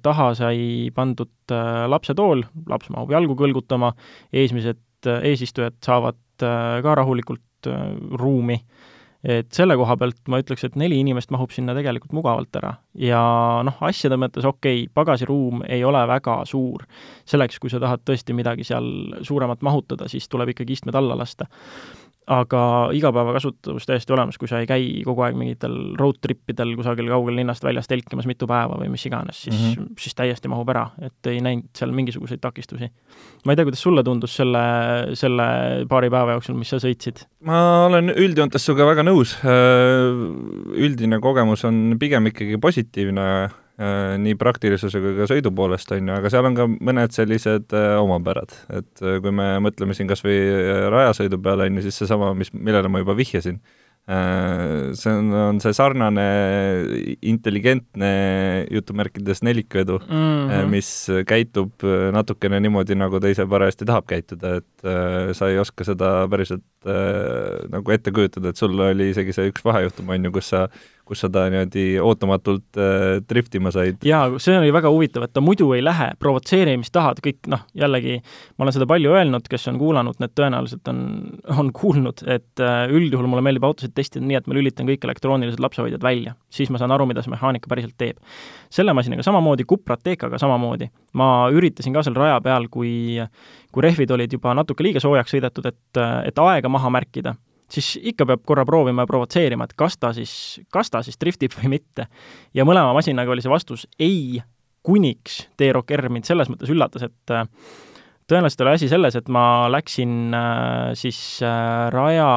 [0.03, 3.93] taha sai pandud äh, lapsetool, laps mahub jalgu kõlgutama,
[4.33, 8.59] eesmised, eesistujad saavad äh, ka rahulikult äh, ruumi
[9.23, 12.75] et selle koha pealt ma ütleks, et neli inimest mahub sinna tegelikult mugavalt ära.
[12.93, 13.21] ja
[13.65, 16.85] noh, asjade mõttes okei okay,, pagasiruum ei ole väga suur.
[17.25, 18.87] selleks, kui sa tahad tõesti midagi seal
[19.21, 21.49] suuremat mahutada, siis tuleb ikkagi istmed alla lasta
[22.27, 22.61] aga
[22.95, 27.37] igapäevakasutus täiesti olemas, kui sa ei käi kogu aeg mingitel road trip idel kusagil kaugel
[27.39, 29.93] linnast väljas telkimas mitu päeva või mis iganes, siis mm, -hmm.
[30.03, 32.89] siis täiesti mahub ära, et ei näinud seal mingisuguseid takistusi.
[33.45, 34.63] ma ei tea, kuidas sulle tundus selle,
[35.13, 35.47] selle
[35.89, 37.23] paari päeva jooksul, mis sa sõitsid?
[37.47, 39.37] ma olen üldjoontes sinuga väga nõus,
[40.75, 43.27] üldine kogemus on pigem ikkagi positiivne
[43.77, 47.97] nii praktilisuse kui ka sõidu poolest, on ju, aga seal on ka mõned sellised äh,
[48.01, 50.39] omapärad, et äh, kui me mõtleme siin kas või
[50.93, 53.61] rajasõidu peale, on ju, siis seesama, mis, millele ma juba vihjasin,
[54.07, 56.23] see on, on see sarnane
[57.27, 58.11] intelligentne
[58.71, 60.13] jutumärkides nelikvedu mm,
[60.47, 60.69] -hmm.
[60.71, 60.91] mis
[61.27, 61.83] käitub
[62.15, 66.63] natukene niimoodi, nagu ta ise parajasti tahab käituda, et sa ei oska seda päriselt
[67.67, 70.69] nagu ette kujutada, et sul oli isegi see üks vahejuhtum, on ju, kus sa
[71.07, 74.01] kus sa ta niimoodi ootamatult äh, driftima said.
[74.05, 78.65] jaa, see oli väga huvitav, et ta muidu ei lähe, provotseerimistahad, kõik noh, jällegi ma
[78.65, 81.01] olen seda palju öelnud, kes on kuulanud, need tõenäoliselt on,
[81.55, 85.63] on kuulnud, et äh, üldjuhul mulle meeldib autosid testida nii, et ma lülitan kõik elektroonilised
[85.63, 86.35] lapsehoidjad välja.
[86.49, 88.19] siis ma saan aru, mida see mehaanika päriselt teeb.
[88.69, 90.91] selle masinaga samamoodi, Cupra Tecaga samamoodi.
[91.13, 93.21] ma üritasin ka seal raja peal, kui
[93.71, 97.35] kui rehvid olid juba natuke liiga soojaks sõidetud, et, et aega maha märkida
[97.71, 100.33] siis ikka peab korra proovima ja provotseerima, et kas ta siis,
[100.73, 102.07] kas ta siis driftib või mitte.
[102.53, 104.41] ja mõlema masinaga oli see vastus ei,
[104.87, 107.47] kuniks T-Rock R mind selles mõttes üllatas, et äh,
[108.29, 112.29] tõenäoliselt oli asi selles, et ma läksin äh, siis äh, raja,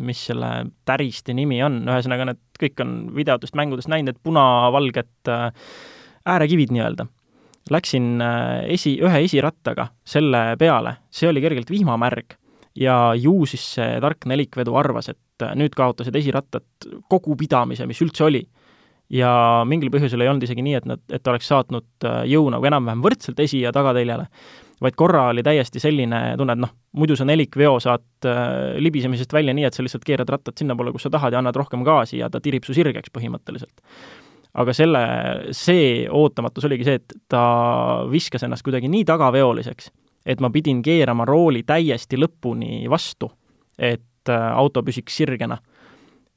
[0.00, 0.52] mis selle
[0.88, 5.30] täristi nimi on, ühesõnaga need kõik on videotest, mängudest näinud, need punavalged
[6.24, 7.06] äärekivid nii-öelda.
[7.70, 8.18] Läksin
[8.68, 12.34] esi, ühe esirattaga selle peale, see oli kergelt vihmamärg
[12.78, 18.26] ja ju siis see tark nelikvedu arvas, et nüüd kaotasid esirattad kogu pidamise, mis üldse
[18.26, 18.44] oli.
[19.14, 19.30] ja
[19.68, 23.02] mingil põhjusel ei olnud isegi nii, et nad, et oleks saatnud äh, jõu nagu enam-vähem
[23.04, 24.24] võrdselt esi- ja tagateljele,
[24.82, 29.54] vaid korra oli täiesti selline tunne, et noh, muidu sa nelikveo saad äh, libisemisest välja
[29.54, 32.30] nii, et sa lihtsalt keerad rattad sinnapoole, kus sa tahad ja annad rohkem gaasi ja
[32.32, 33.84] ta tirib su sirgeks põhimõtteliselt
[34.54, 35.02] aga selle,
[35.56, 37.44] see ootamatus oligi see, et ta
[38.10, 39.90] viskas ennast kuidagi nii tagaveoliseks,
[40.26, 43.28] et ma pidin keerama rooli täiesti lõpuni vastu,
[43.78, 45.58] et äh, auto püsiks sirgena.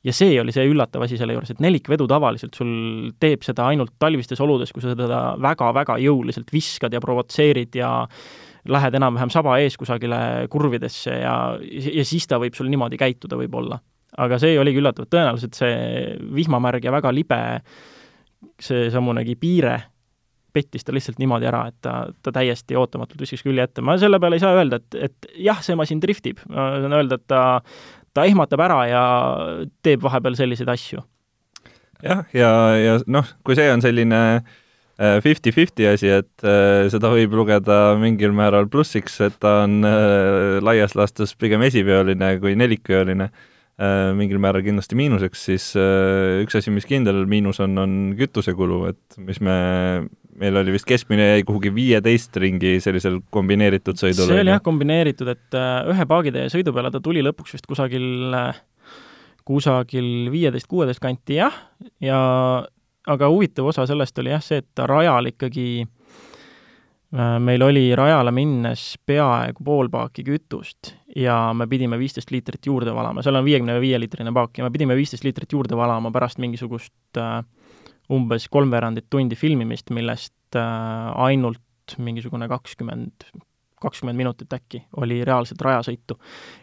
[0.04, 3.96] ja see oli see üllatav asi selle juures, et nelikvedu tavaliselt sul teeb seda ainult
[4.00, 8.08] talvistes oludes, kui sa seda väga-väga jõuliselt viskad ja provotseerid ja
[8.68, 13.80] lähed enam-vähem saba ees kusagile kurvidesse ja, ja siis ta võib sul niimoodi käituda võib-olla.
[14.18, 17.40] aga see oligi üllatav, et tõenäoliselt see vihmamärg ja väga libe
[18.62, 19.78] seesamunegi piire
[20.58, 23.86] pettis ta lihtsalt niimoodi ära, et ta, ta täiesti ootamatult viskas külje ette.
[23.86, 27.22] ma selle peale ei saa öelda, et, et jah, see masin driftib, ma saan öelda,
[27.22, 27.44] et ta,
[28.18, 29.04] ta ehmatab ära ja
[29.86, 31.04] teeb vahepeal selliseid asju.
[32.04, 34.22] jah, ja, ja, ja noh, kui see on selline
[34.98, 40.58] äh, fifty-fifty asi, et äh, seda võib lugeda mingil määral plussiks, et ta on äh,
[40.64, 46.74] laias laastus pigem esiveoline kui nelikveoline äh,, mingil määral kindlasti miinuseks, siis äh, üks asi,
[46.74, 49.58] mis kindel miinus on, on kütusekulu, et mis me
[50.42, 54.30] meil oli vist keskmine jäi kuhugi viieteist ringi sellisel kombineeritud sõidul.
[54.30, 58.08] see oli jah kombineeritud, et äh, ühe paagitee sõidu peale ta tuli lõpuks vist kusagil,
[58.38, 58.62] äh,
[59.48, 61.62] kusagil viieteist-kuueteist kanti jah,
[62.04, 62.20] ja
[63.08, 68.34] aga huvitav osa sellest oli jah see, et ta rajal ikkagi äh, meil oli rajale
[68.36, 73.80] minnes peaaegu pool paaki kütust ja me pidime viisteist liitrit juurde valama, seal on viiekümne
[73.82, 77.42] viie liitrine paak ja me pidime viisteist liitrit juurde valama pärast mingisugust äh,
[78.14, 83.28] umbes kolmveerandit tundi filmimist, millest äh, ainult mingisugune kakskümmend,
[83.82, 86.18] kakskümmend minutit äkki oli reaalselt rajasõitu.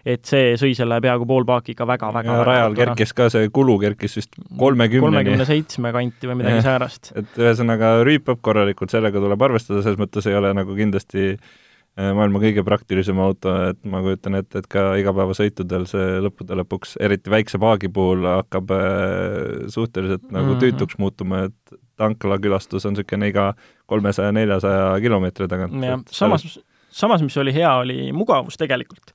[0.05, 4.17] et see sõi selle peaaegu pool paaki ikka väga-väga rajal kerkis ka see kulu, kerkis
[4.21, 5.07] vist kolmekümneni.
[5.07, 7.13] kolmekümne seitsme kanti või midagi säärast.
[7.17, 11.53] et ühesõnaga rüüpab korralikult, sellega tuleb arvestada, selles mõttes ei ole nagu kindlasti Äh,
[11.95, 17.31] maailma kõige praktilisem auto, et ma kujutan ette, et ka igapäevasõitudel see lõppude lõpuks, eriti
[17.31, 20.63] väikse paagi puhul, hakkab äh, suhteliselt nagu -hmm.
[20.65, 23.53] tüütuks muutuma, et tanklakülastus on niisugune iga
[23.87, 25.79] kolmesaja, neljasaja kilomeetri tagant.
[25.85, 26.59] jah, samas,
[26.91, 29.15] samas mis oli hea, oli mugavus tegelikult.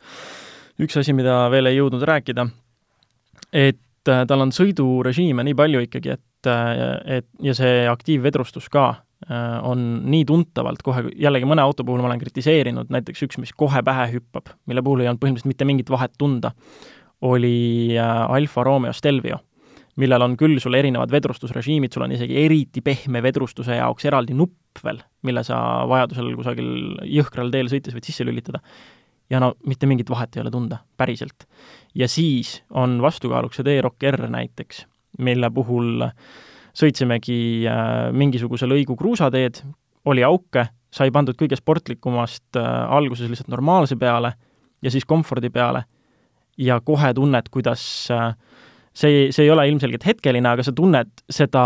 [0.80, 2.48] üks asi, mida veel ei jõudnud rääkida,
[3.52, 6.52] et äh, tal on sõidurežiime nii palju ikkagi, et,
[7.06, 12.08] et ja see aktiivvedrustus ka Äh, on nii tuntavalt kohe, jällegi mõne auto puhul ma
[12.08, 15.92] olen kritiseerinud, näiteks üks, mis kohe pähe hüppab, mille puhul ei olnud põhimõtteliselt mitte mingit
[15.92, 16.54] vahet tunda,
[17.28, 19.42] oli äh, Alfa Romeo Stelvio,
[20.00, 24.84] millel on küll sul erinevad vedrustusrežiimid, sul on isegi eriti pehme vedrustuse jaoks eraldi nupp
[24.86, 26.70] veel, mille sa vajadusel kusagil
[27.10, 28.64] jõhkral teel sõites võid sisse lülitada.
[29.30, 31.48] ja no mitte mingit vahet ei ole tunda, päriselt.
[31.96, 34.86] ja siis on vastukaaluks see T-Rock R näiteks,
[35.20, 36.08] mille puhul
[36.80, 39.62] sõitsimegi äh, mingisuguse lõigu kruusateed,
[40.10, 44.34] oli auke, sai pandud kõige sportlikumast äh, alguses lihtsalt normaalse peale
[44.82, 45.84] ja siis komfordi peale
[46.60, 48.32] ja kohe tunned, kuidas äh,
[48.94, 51.63] see, see ei ole ilmselgelt hetkeline, aga sa tunned seda,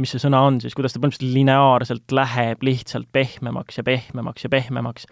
[0.00, 4.52] mis see sõna on siis, kuidas ta põhimõtteliselt lineaarselt läheb lihtsalt pehmemaks ja pehmemaks ja
[4.52, 5.08] pehmemaks.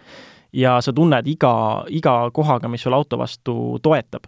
[0.53, 4.25] ja sa tunned iga, iga kohaga, mis sul auto vastu toetab,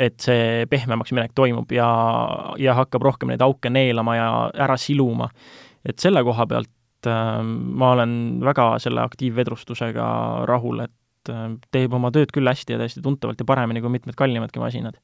[0.00, 1.88] et see pehmemaks minek toimub ja,
[2.60, 4.28] ja hakkab rohkem neid auke neelama ja
[4.66, 5.30] ära siluma.
[5.84, 10.08] et selle koha pealt äh, ma olen väga selle aktiivvedrustusega
[10.48, 14.16] rahul, et äh, teeb oma tööd küll hästi ja täiesti tuntavalt ja paremini kui mitmed
[14.18, 15.00] kallimadki masinad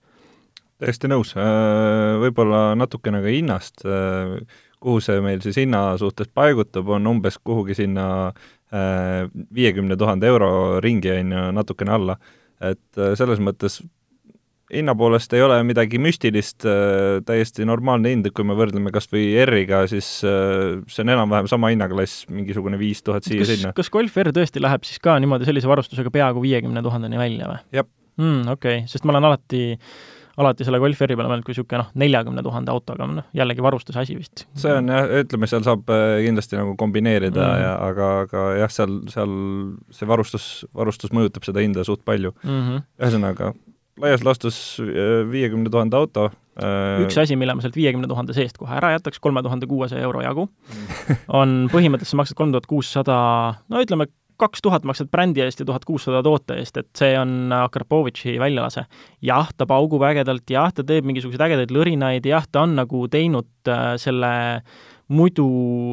[0.83, 4.37] täiesti nõus, äh, võib-olla natukene ka hinnast, äh,
[4.83, 10.51] kuhu see meil siis hinna suhtes paigutub, on umbes kuhugi sinna äh, viiekümne tuhande euro
[10.85, 12.19] ringi, on ju, natukene alla.
[12.57, 13.83] et selles mõttes
[14.73, 16.67] hinna poolest ei ole midagi müstilist,
[17.29, 22.27] täiesti normaalne hind, kui me võrdleme kas või R-iga, siis see on enam-vähem sama hinnaklass,
[22.33, 23.75] mingisugune viis tuhat siia-sinna.
[23.77, 27.63] kas Golf R tõesti läheb siis ka niimoodi sellise varustusega peaaegu viiekümne tuhandeni välja või?
[27.79, 27.87] jah
[28.19, 28.53] mm,.
[28.57, 29.95] Okei okay., sest ma olen alati äh,
[30.41, 34.03] alati selle Golf R-i peale mõelnud kui niisugune noh, neljakümne tuhande autoga, noh jällegi varustuse
[34.03, 34.45] asi vist.
[34.59, 37.63] see on jah, ütleme, seal saab äh, kindlasti nagu kombineerida mm.
[37.63, 39.33] ja aga, aga jah, seal, seal
[39.97, 42.61] see varustus, varustus mõjutab seda hinda suht palju mm.
[42.61, 42.85] -hmm.
[44.03, 48.61] Laias laastus äh, viiekümne tuhande auto äh, üks asi, mille ma sealt viiekümne tuhande seest
[48.61, 50.47] kohe ära jätaks, kolme tuhande kuuesaja euro jagu,
[51.41, 53.19] on põhimõtteliselt sa maksad kolm tuhat kuussada,
[53.73, 54.09] no ütleme,
[54.41, 58.85] kaks tuhat maksad brändi eest ja tuhat kuussada toote eest, et see on Akrapovitši väljalase.
[59.25, 63.73] jah, ta paugub ägedalt, jah, ta teeb mingisuguseid ägedaid lõrinaid, jah, ta on nagu teinud
[63.73, 64.35] äh, selle
[65.07, 65.47] muidu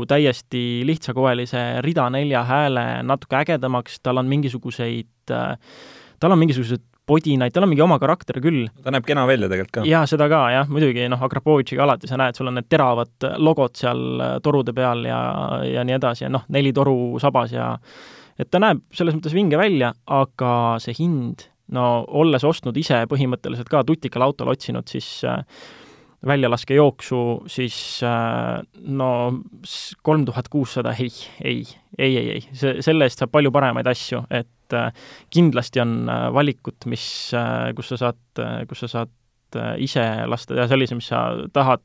[0.09, 7.65] täiesti lihtsakoelise rida nelja hääle natuke ägedamaks, tal on mingisuguseid, tal on mingisugused podinaid, tal
[7.65, 8.67] on mingi oma karakter küll.
[8.83, 9.85] ta näeb kena välja tegelikult ka.
[9.87, 13.75] jaa, seda ka jah, muidugi noh, Akrapovitšiga alati sa näed, sul on need teravad logod
[13.79, 15.21] seal äh, torude peal ja,
[15.67, 17.73] ja nii edasi ja noh, neli toru sabas ja
[18.39, 23.69] et ta näeb selles mõttes vinge välja, aga see hind, no olles ostnud ise põhimõtteliselt
[23.71, 25.43] ka tutikal autol otsinud, siis äh,
[26.27, 29.09] väljalaskejooksu, siis äh, no
[30.01, 31.11] kolm tuhat kuussada, ei,
[31.43, 31.63] ei,
[31.97, 36.27] ei, ei, ei, see, selle eest saab palju paremaid asju, et äh, kindlasti on äh,
[36.33, 37.05] valikut, mis
[37.37, 39.19] äh,, kus sa saad kus sa saad
[39.77, 41.83] ise lasta teha sellise, mis sa tahad,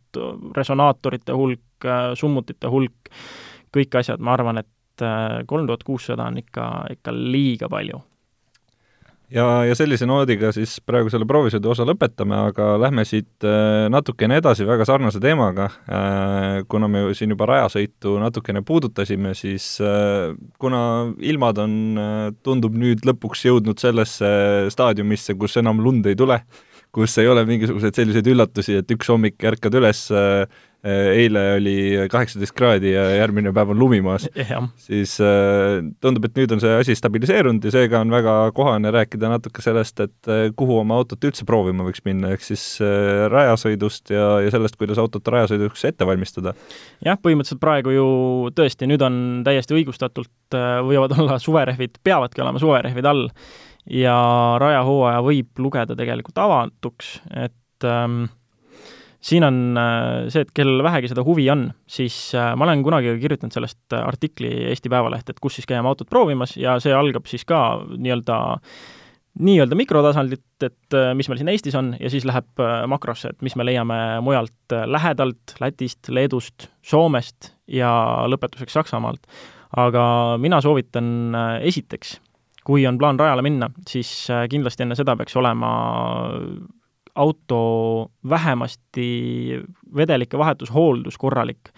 [0.56, 1.84] resonaatorite hulk
[2.16, 3.10] summutite hulk,
[3.76, 8.00] kõik asjad, ma arvan, et et kolm tuhat kuussada on ikka, ikka liiga palju.
[9.34, 14.38] Ja, ja sellise noodiga siis praegu selle proovisõidu osa lõpetame, aga lähme siit äh, natukene
[14.40, 19.68] edasi väga sarnase teemaga, äh, kuna me siin juba rajasõitu natukene puudutasime, siis
[20.58, 20.80] kuna
[21.18, 21.74] ilmad on,
[22.44, 24.30] tundub nüüd lõpuks jõudnud sellesse
[24.72, 26.40] staadiumisse, kus enam lund ei tule,
[26.94, 30.46] kus ei ole mingisuguseid selliseid üllatusi, et üks hommik ärkad üles äh,
[30.86, 31.72] Äh, eile oli
[32.06, 34.28] kaheksateist kraadi ja järgmine päev on lumi maas,
[34.86, 39.32] siis äh, tundub, et nüüd on see asi stabiliseerunud ja seega on väga kohane rääkida
[39.32, 42.62] natuke sellest, et kuhu oma autot üldse proovima võiks minna, ehk siis
[43.34, 46.54] rajasõidust ja, ja sellest, kuidas autot rajasõiduks ette valmistada.
[47.02, 48.08] jah, põhimõtteliselt praegu ju
[48.54, 50.54] tõesti, nüüd on täiesti õigustatult,
[50.86, 53.26] võivad olla suverehvid, peavadki olema suverehvid all
[53.90, 54.18] ja
[54.60, 58.26] rajahooaja võib lugeda tegelikult avatuks, et ähm,
[59.20, 63.16] siin on äh, see, et kellel vähegi seda huvi on, siis äh, ma olen kunagi
[63.22, 67.26] kirjutanud sellest äh, artikli Eesti Päevalehte, et kus siis käime autot proovimas ja see algab
[67.30, 68.38] siis ka nii-öelda
[69.38, 72.58] nii-öelda mikrotasandilt, et mis meil siin Eestis on, ja siis läheb
[72.90, 77.92] makrosse, et mis me leiame mujalt lähedalt, Lätist, Leedust, Soomest ja
[78.26, 79.28] lõpetuseks Saksamaalt.
[79.78, 80.02] aga
[80.42, 82.16] mina soovitan esiteks,
[82.68, 84.10] kui on plaan rajale minna, siis
[84.52, 85.70] kindlasti enne seda peaks olema
[87.18, 87.60] auto
[88.28, 89.08] vähemasti
[89.96, 91.72] vedelike vahetus, hooldus korralik,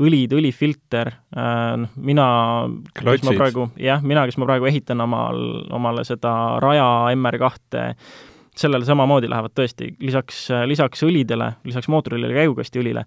[0.00, 2.26] õlid, õlifilter, äh, noh, mina,
[2.96, 5.42] kes ma praegu, jah, mina, kes ma praegu ehitan omal,
[5.76, 6.32] omale seda
[6.64, 7.84] Raja MR2,
[8.56, 13.04] sellele samamoodi lähevad tõesti, lisaks, lisaks õlidele, lisaks mootorile ja käigukastiõlile,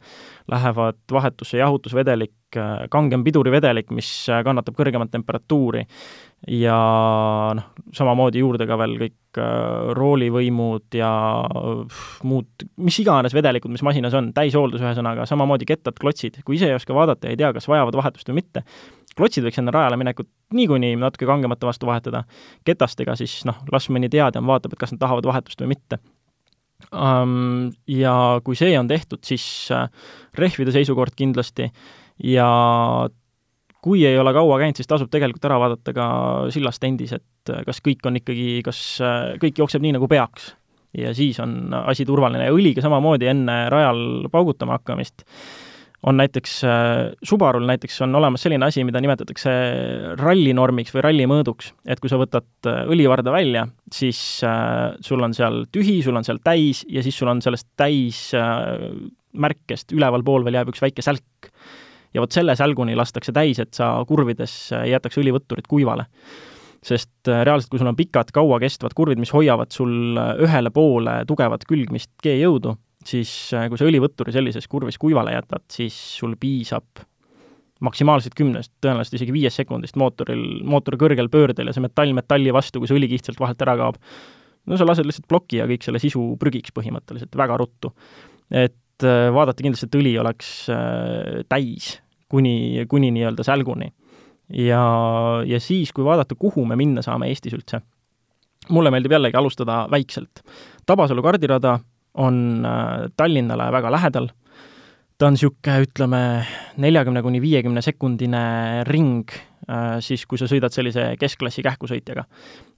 [0.51, 2.57] lähevad vahetusse jahutusvedelik,
[2.93, 4.09] kangem pidurivedelik, mis
[4.47, 5.85] kannatab kõrgemat temperatuuri.
[6.49, 6.77] Ja
[7.57, 9.19] noh, samamoodi juurde ka veel kõik
[9.97, 11.11] roolivõimud ja
[11.45, 16.69] äh, muud, mis iganes vedelikud, mis masinas on, täishooldus ühesõnaga, samamoodi kettad, klotsid, kui ise
[16.71, 18.65] ei oska vaadata ja ei tea, kas vajavad vahetust või mitte,
[19.15, 22.25] klotsid võiks enne rajale minekut niikuinii natuke kangemate vastu vahetada,
[22.67, 25.99] ketastega siis noh, las mõni teadjam vaatab, et kas nad tahavad vahetust või mitte.
[26.91, 29.87] Ja kui see on tehtud, siis uh,
[30.37, 31.69] rehvide seisukord kindlasti
[32.23, 32.49] ja
[33.85, 36.05] kui ei ole kaua käinud, siis tasub tegelikult ära vaadata ka
[36.53, 38.79] sillast endis, et kas kõik on ikkagi, kas
[39.41, 40.55] kõik jookseb nii, nagu peaks.
[40.97, 45.25] ja siis on asi turvaline ja õliga samamoodi enne rajal paugutama hakkamist
[46.05, 49.53] on näiteks äh, Subarul näiteks on olemas selline asi, mida nimetatakse
[50.19, 55.63] rallinormiks või rallimõõduks, et kui sa võtad äh, õlivarda välja, siis äh, sul on seal
[55.73, 58.75] tühi, sul on seal täis ja siis sul on sellest täis äh,
[59.35, 61.49] märkest ülevalpool veel jääb üks väike sälk.
[62.15, 66.07] Ja vot selle sälguni lastakse täis, et sa kurvides ei jätaks õlivõtturit kuivale.
[66.85, 71.23] Sest äh, reaalselt, kui sul on pikad, kauakestvad kurvid, mis hoiavad sul äh, ühele poole
[71.27, 72.75] tugevat külgmist G-jõudu,
[73.05, 77.05] siis äh, kui sa õlivõtturi sellises kurvis kuivale jätad, siis sul piisab
[77.83, 82.79] maksimaalselt kümnest, tõenäoliselt isegi viiest sekundist mootoril, mootori kõrgel pöördel ja see metall metalli vastu,
[82.79, 83.99] kui see õlikiht sealt vahelt ära kaob,
[84.69, 87.91] no sa lased lihtsalt ploki ja kõik selle sisu prügiks põhimõtteliselt väga ruttu.
[88.51, 91.95] et äh, vaadata kindlasti, et õli oleks äh, täis
[92.35, 93.93] kuni, kuni nii-öelda sälguni.
[94.53, 94.83] ja,
[95.47, 97.79] ja siis, kui vaadata, kuhu me minna saame Eestis üldse,
[98.69, 100.43] mulle meeldib jällegi alustada väikselt.
[100.85, 101.79] Tabasalu kardirada
[102.21, 104.29] on äh, Tallinnale väga lähedal,
[105.17, 106.21] ta on niisugune, ütleme,
[106.83, 109.31] neljakümne kuni viiekümne sekundine ring,
[110.05, 112.25] siis kui sa sõidad sellise keskklassi kähkusõitjaga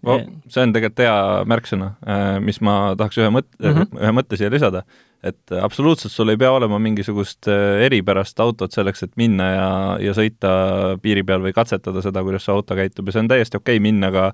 [0.08, 0.21] oh,.
[0.47, 1.17] see on tegelikult hea
[1.50, 4.02] märksõna, äh, mis ma tahaks ühe mõtte mm, -hmm.
[4.04, 4.86] ühe mõtte siia lisada
[5.26, 9.69] et absoluutselt sul ei pea olema mingisugust äh, eripärast autot selleks, et minna ja,
[10.08, 10.52] ja sõita
[11.02, 13.84] piiri peal või katsetada seda, kuidas see auto käitub ja see on täiesti okei okay
[13.84, 14.28] minna ka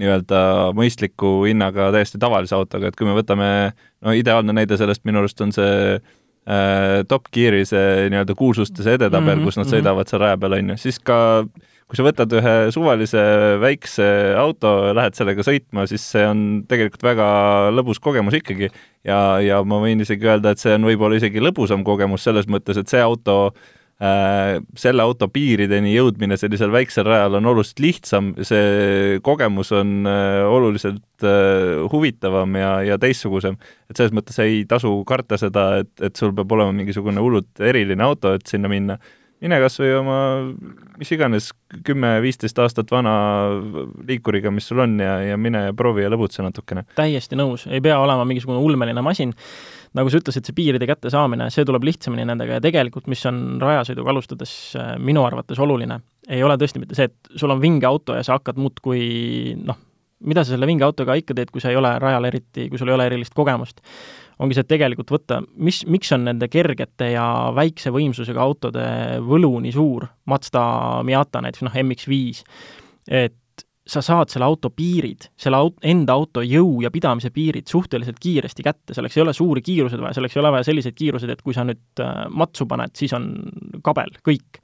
[0.00, 0.40] nii-öelda
[0.78, 3.48] mõistliku hinnaga täiesti tavalise autoga, et kui me võtame,
[4.00, 8.96] no ideaalne näide sellest minu arust on see äh, Top Gear'i see nii-öelda kuulsuste see
[8.96, 9.74] edetabel mm, -hmm, kus nad mhm.
[9.76, 11.18] sõidavad seal raja peal, on ju, siis ka
[11.92, 13.22] kui sa võtad ühe suvalise
[13.60, 14.06] väikse
[14.40, 17.26] auto, lähed sellega sõitma, siis see on tegelikult väga
[17.76, 18.70] lõbus kogemus ikkagi.
[19.04, 22.80] Ja, ja ma võin isegi öelda, et see on võib-olla isegi lõbusam kogemus selles mõttes,
[22.80, 23.36] et see auto
[24.00, 30.40] äh, selle auto piirideni jõudmine sellisel väiksel rajal on oluliselt lihtsam, see kogemus on äh,
[30.48, 33.60] oluliselt äh, huvitavam ja, ja teistsugusem.
[33.92, 38.08] et selles mõttes ei tasu karta seda, et, et sul peab olema mingisugune hullult eriline
[38.08, 38.96] auto, et sinna minna
[39.42, 40.16] mine kas või oma
[41.00, 41.50] mis iganes
[41.86, 43.12] kümme-viisteist aastat vana
[44.06, 46.84] liikuriga, mis sul on ja, ja mine ja proovi ja lõbutse natukene.
[46.98, 49.34] täiesti nõus, ei pea olema mingisugune ulmeline masin,
[49.98, 52.58] nagu sa ütlesid, see piiride kättesaamine, see tuleb lihtsamini nendega.
[52.58, 56.00] Ja tegelikult, mis on rajasõiduga alustades äh, minu arvates oluline,
[56.30, 59.80] ei ole tõesti mitte see, et sul on vinge auto ja sa hakkad muudkui noh,
[60.22, 62.92] mida sa selle vinge autoga ikka teed, kui sa ei ole rajal eriti, kui sul
[62.92, 63.82] ei ole erilist kogemust
[64.42, 68.86] ongi see, et tegelikult võtta, mis, miks on nende kergete ja väikse võimsusega autode
[69.24, 70.64] võlu nii suur, Mazda
[71.06, 72.42] Miata näiteks, noh, MX-5,
[73.22, 73.38] et
[73.86, 78.64] sa saad selle auto piirid, selle aut-, enda auto jõu ja pidamise piirid suhteliselt kiiresti
[78.64, 81.56] kätte, selleks ei ole suuri kiirused vaja, selleks ei ole vaja selliseid kiiruseid, et kui
[81.56, 83.32] sa nüüd äh, matsu paned, siis on
[83.84, 84.62] kabel, kõik.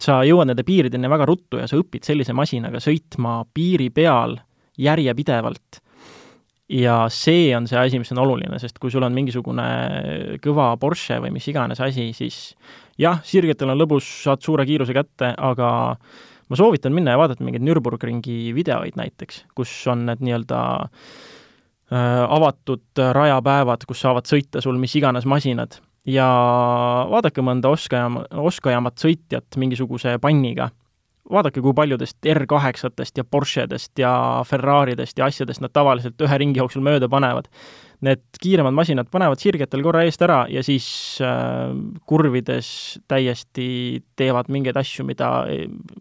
[0.00, 4.38] sa jõuad nende piirideni väga ruttu ja sa õpid sellise masinaga sõitma piiri peal
[4.80, 5.83] järjepidevalt
[6.68, 9.66] ja see on see asi, mis on oluline, sest kui sul on mingisugune
[10.44, 12.54] kõva Porsche või mis iganes asi, siis
[13.00, 15.70] jah, sirgetel on lõbus, saad suure kiiruse kätte, aga
[16.48, 23.04] ma soovitan minna ja vaadata mingeid Nürburgringi videoid näiteks, kus on need nii-öelda äh, avatud
[23.18, 25.80] rajapäevad, kus saavad sõita sul mis iganes masinad.
[26.04, 26.26] Ja
[27.08, 30.68] vaadake mõnda oskaja, oskajamat sõitjat mingisuguse panniga
[31.30, 34.12] vaadake, kui paljudest R8-test ja Porschedest ja
[34.46, 37.48] Ferraridest ja asjadest nad tavaliselt ühe ringi jooksul mööda panevad.
[38.04, 40.86] Need kiiremad masinad panevad sirgetel korra eest ära ja siis
[41.24, 41.72] äh,
[42.04, 42.68] kurvides
[43.08, 45.30] täiesti teevad mingeid asju, mida,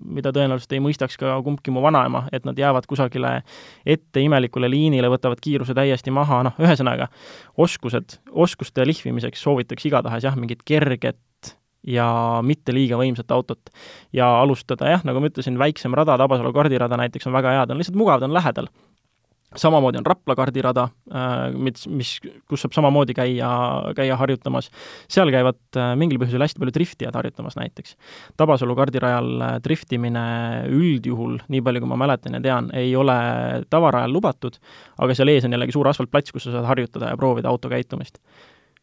[0.03, 3.37] mida tõenäoliselt ei mõistaks ka kumbki mu vanaema, et nad jäävad kusagile
[3.85, 7.07] ette imelikule liinile, võtavad kiiruse täiesti maha, noh, ühesõnaga,
[7.55, 11.21] oskused, oskuste lihvimiseks soovitaks igatahes jah, mingit kerget
[11.87, 12.07] ja
[12.45, 13.69] mitte liiga võimsat autot.
[14.13, 17.75] ja alustada jah, nagu ma ütlesin, väiksem rada, Tabasalu kardirada näiteks on väga hea, ta
[17.75, 18.69] on lihtsalt mugav, ta on lähedal.
[19.55, 22.15] samamoodi on Rapla kardirada, äh, mis, mis,
[22.49, 23.49] kus saab samamoodi käia,
[23.95, 24.71] käia harjutamas.
[25.11, 27.97] seal käivad äh, mingil põhjusel hästi palju driftijad harjutamas näiteks.
[28.37, 30.25] Tabasalu kardirajal äh, driftimine
[30.71, 33.19] üldjuhul, nii palju kui ma mäletan ja tean, ei ole
[33.69, 34.57] tavarajal lubatud,
[34.97, 38.23] aga seal ees on jällegi suur asfaltplats, kus sa saad harjutada ja proovida auto käitumist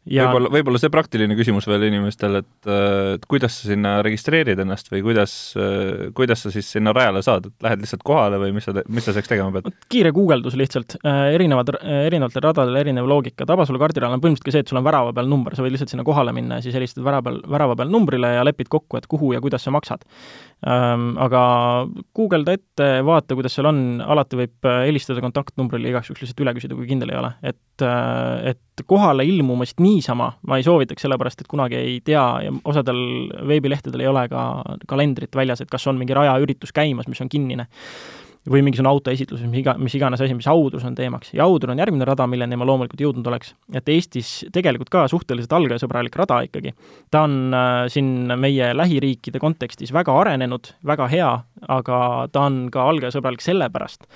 [0.08, 2.70] ja võib-olla, võib-olla see praktiline küsimus veel inimestel, et,
[3.16, 5.34] et kuidas sa sinna registreerid ennast või kuidas,
[6.16, 9.12] kuidas sa siis sinna rajale saad, et lähed lihtsalt kohale või mis sa, mis sa
[9.12, 9.68] selleks tegema pead?
[9.92, 14.64] kiire guugeldus lihtsalt, äh, erinevad, erinevatel radadel erinev loogika, Tabasalu kardinal on põhimõtteliselt ka see,
[14.64, 17.04] et sul on värava peal number, sa võid lihtsalt sinna kohale minna ja siis helistad
[17.06, 20.06] värava peal, värava peal numbrile ja lepid kokku, et kuhu ja kuidas sa maksad
[20.68, 21.10] ähm,.
[21.20, 21.42] Aga
[22.16, 26.54] guugelda ette, vaata, kuidas seal on, alati võib äh, helistada kontaktnumbrile igaks juhuks lihtsalt üle
[26.56, 31.44] küsida, kui kindel ei ole, et, äh, et kohale ilmumist niisama ma ei soovitaks, sellepärast
[31.44, 33.02] et kunagi ei tea ja osadel
[33.48, 34.46] veebilehtedel ei ole ka
[34.88, 37.68] kalendrit väljas, et kas on mingi rajaüritus käimas, mis on kinnine
[38.48, 41.34] või mingisugune autoesitlus, mis iga, mis iganes asi, mis Audrus on teemaks.
[41.36, 43.54] ja Audur on järgmine rada, milleni ma loomulikult jõudnud oleks.
[43.72, 46.72] et Eestis tegelikult ka suhteliselt algajasõbralik rada ikkagi.
[47.10, 51.32] ta on äh, siin meie lähiriikide kontekstis väga arenenud, väga hea,
[51.68, 54.08] aga ta on ka algajasõbralik sellepärast,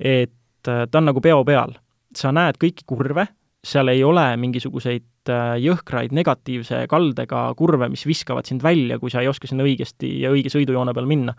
[0.00, 1.78] et äh, ta on nagu peo peal.
[2.14, 3.28] sa näed kõiki kurve,
[3.66, 9.20] seal ei ole mingisuguseid äh, jõhkraid negatiivse kaldega kurve, mis viskavad sind välja, kui sa
[9.20, 11.36] ei oska sinna õigesti ja õige sõidujoone peal minna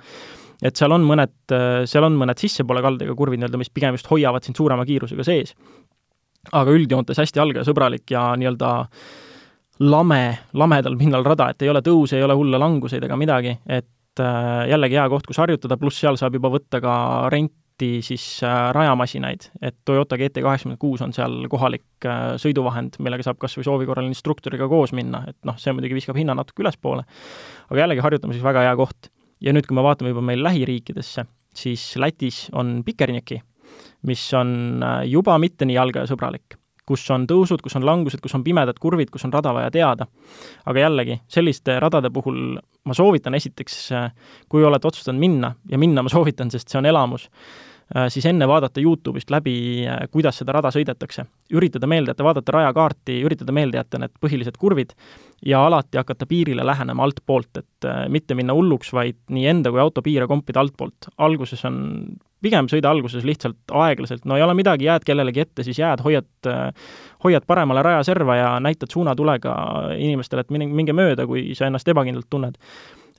[0.61, 1.33] et seal on mõned,
[1.89, 5.55] seal on mõned sissepoole kaldega kurvid nii-öelda, mis pigem just hoiavad sind suurema kiirusega sees.
[6.57, 8.69] aga üldjoontes hästi algajasõbralik ja nii-öelda
[9.85, 10.21] lame,
[10.53, 14.69] lamedal pinnal rada, et ei ole tõuse, ei ole hulle languseid ega midagi, et äh,
[14.69, 16.93] jällegi hea koht, kus harjutada, pluss seal saab juba võtta ka
[17.81, 23.23] renti siis äh, rajamasinaid, et Toyota GT kaheksakümmend kuus on seal kohalik äh, sõiduvahend, millega
[23.23, 26.61] saab kas või soovi korral instruktoriga koos minna, et noh, see muidugi viskab hinna natuke
[26.63, 27.03] ülespoole,
[27.69, 29.09] aga jällegi harjutamiseks väga hea koht.
[29.41, 31.25] Ja nüüd, kui me vaatame juba meil lähiriikidesse,
[31.55, 33.41] siis Lätis on Pikerniki,
[34.05, 38.43] mis on äh, juba mitte nii jalgajasõbralik, kus on tõusud, kus on langused, kus on
[38.45, 40.07] pimedad kurvid, kus on rada vaja teada.
[40.65, 44.07] aga jällegi, selliste radade puhul ma soovitan esiteks, äh,
[44.49, 47.27] kui olete otsustanud minna, ja minna ma soovitan, sest see on elamus,
[48.09, 49.53] siis enne vaadata Youtube'ist läbi,
[49.87, 51.25] äh, kuidas seda rada sõidetakse.
[51.51, 54.93] üritada meelde jätta, vaadata rajakaarti, üritada meelde jätta need põhilised kurvid
[55.45, 59.79] ja alati hakata piirile lähenema altpoolt, et äh, mitte minna hulluks, vaid nii enda kui
[59.79, 61.09] auto piire kompida altpoolt.
[61.17, 61.81] alguses on,
[62.41, 66.49] pigem sõida alguses lihtsalt aeglaselt, no ei ole midagi, jääd kellelegi ette, siis jääd, hoiad,
[67.23, 69.53] hoiad paremale rajaserva ja näitad suunatulega
[69.97, 72.57] inimestele, et minge mööda, kui sa ennast ebakindlalt tunned.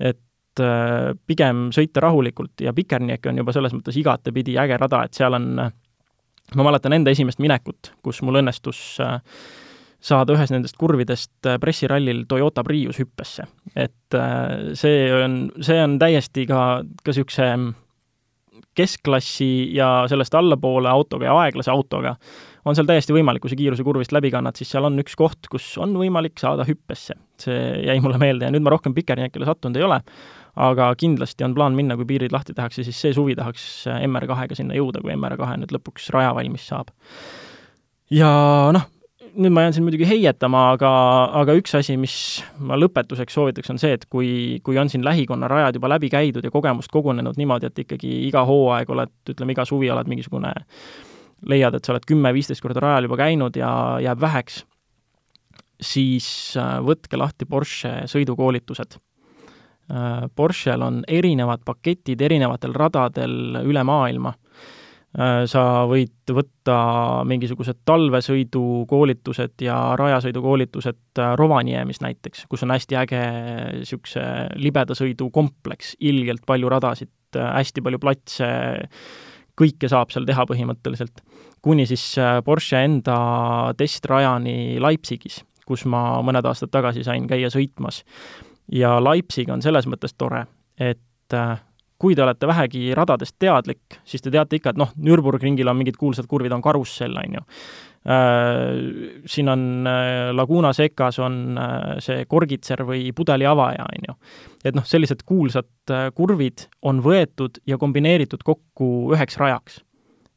[0.00, 0.18] et
[0.60, 5.32] Äh, pigem sõita rahulikult ja Pikerniek on juba selles mõttes igatepidi äge rada, et seal
[5.32, 9.14] on, ma mäletan enda esimest minekut, kus mul õnnestus äh,
[10.02, 13.46] saada ühes nendest kurvidest äh, pressirallil Toyota Prius hüppesse.
[13.72, 14.18] et
[14.76, 17.48] see on, see on täiesti ka, ka niisuguse
[18.76, 22.18] keskklassi ja sellest allapoole autoga ja aeglase autoga
[22.64, 25.48] on seal täiesti võimalik, kui sa kiiruse kurvist läbi kannad, siis seal on üks koht,
[25.50, 27.16] kus on võimalik saada hüppesse.
[27.42, 29.98] see jäi mulle meelde ja nüüd ma rohkem Pikerniekile sattunud ei ole,
[30.56, 34.76] aga kindlasti on plaan minna, kui piirid lahti tehakse, siis see suvi tahaks MR2-ga sinna
[34.76, 36.90] jõuda, kui MR2 nüüd lõpuks raja valmis saab.
[38.12, 38.28] ja
[38.76, 38.84] noh,
[39.32, 40.90] nüüd ma jään siin muidugi heietama, aga,
[41.40, 42.16] aga üks asi, mis
[42.60, 46.44] ma lõpetuseks soovitaks, on see, et kui, kui on siin lähikonna rajad juba läbi käidud
[46.44, 50.52] ja kogemust kogunenud niimoodi, et ikkagi iga hooaeg oled, ütleme, iga suvi oled mingisugune,
[51.48, 53.72] leiad, et sa oled kümme-viisteist korda rajal juba käinud ja
[54.04, 54.66] jääb väheks,
[55.82, 56.28] siis
[56.60, 59.11] äh, võtke lahti Porsche sõidukoolitused Äh,
[60.36, 64.32] Porschel on erinevad paketid erinevatel radadel üle maailma.
[65.12, 66.74] Äh, sa võid võtta
[67.28, 73.20] mingisugused talvesõidukoolitused ja rajasõidukoolitused äh, Rovaniemis näiteks, kus on hästi äge
[73.82, 74.22] niisuguse
[74.56, 78.48] libeda sõidu kompleks, ilgelt palju radasid, hästi palju platse,
[79.60, 81.20] kõike saab seal teha põhimõtteliselt.
[81.62, 82.14] kuni siis
[82.44, 83.18] Porsche enda
[83.76, 88.00] testrajani Leipzigis, kus ma mõned aastad tagasi sain käia sõitmas
[88.72, 90.44] ja Leipzig on selles mõttes tore,
[90.80, 91.54] et äh,
[92.02, 95.98] kui te olete vähegi radadest teadlik, siis te teate ikka, et noh, Nürburgringil on mingid
[96.00, 97.44] kuulsad kurvid, on karussell, on ju.
[98.02, 101.58] Äh, siin on äh, Laguna Secas on
[102.02, 104.16] see korgitser või pudeli avaja, on ju.
[104.64, 109.82] et noh, sellised kuulsad kurvid on võetud ja kombineeritud kokku üheks rajaks.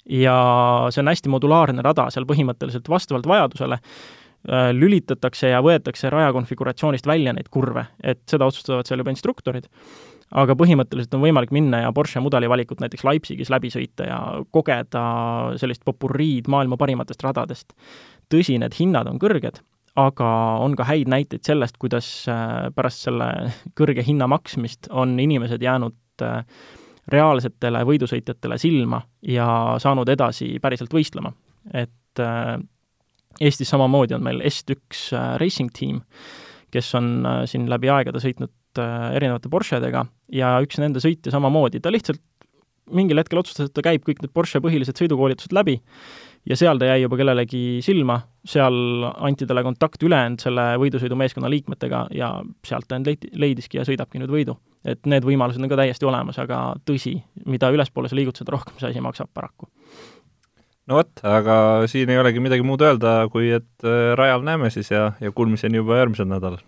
[0.05, 0.36] ja
[0.93, 3.80] see on hästi modulaarne rada, seal põhimõtteliselt vastavalt vajadusele
[4.48, 9.66] lülitatakse ja võetakse raja konfiguratsioonist välja neid kurve, et seda otsustavad seal juba instruktorid,
[10.34, 14.20] aga põhimõtteliselt on võimalik minna ja Porsche mudelivalikut näiteks Leipzigis läbi sõita ja
[14.54, 15.06] kogeda
[15.62, 17.74] sellist popurriid maailma parimatest radadest.
[18.30, 19.62] tõsi, need hinnad on kõrged,
[19.96, 20.30] aga
[20.66, 23.30] on ka häid näiteid sellest, kuidas äh, pärast selle
[23.78, 26.41] kõrge hinna maksmist on inimesed jäänud äh,
[27.12, 29.48] reaalsetele võidusõitjatele silma ja
[29.82, 31.34] saanud edasi päriselt võistlema.
[31.74, 32.22] et
[33.42, 34.76] Eestis samamoodi on meil Est1
[35.16, 36.02] äh, racing team,
[36.72, 41.82] kes on äh, siin läbi aegade sõitnud äh, erinevate Porschedega ja üks nende sõitja samamoodi,
[41.84, 42.24] ta lihtsalt
[42.96, 45.80] mingil hetkel otsustas, et ta käib kõik need Porsche põhilised sõidukoolitused läbi
[46.50, 52.06] ja seal ta jäi juba kellelegi silma, seal anti talle kontakt ülejäänud selle võidusõidumeeskonna liikmetega
[52.16, 52.32] ja
[52.68, 54.60] sealt ta end leid-, leidiski ja sõidabki nüüd võidu.
[54.86, 57.16] et need võimalused on ka täiesti olemas, aga tõsi,
[57.50, 59.66] mida ülespoole sa liigud, seda rohkem see asi maksab paraku
[60.90, 61.58] no vot, aga
[61.92, 65.82] siin ei olegi midagi muud öelda, kui et äh, rajal näeme siis ja, ja kuulmiseni
[65.82, 66.62] juba järgmisel nädalal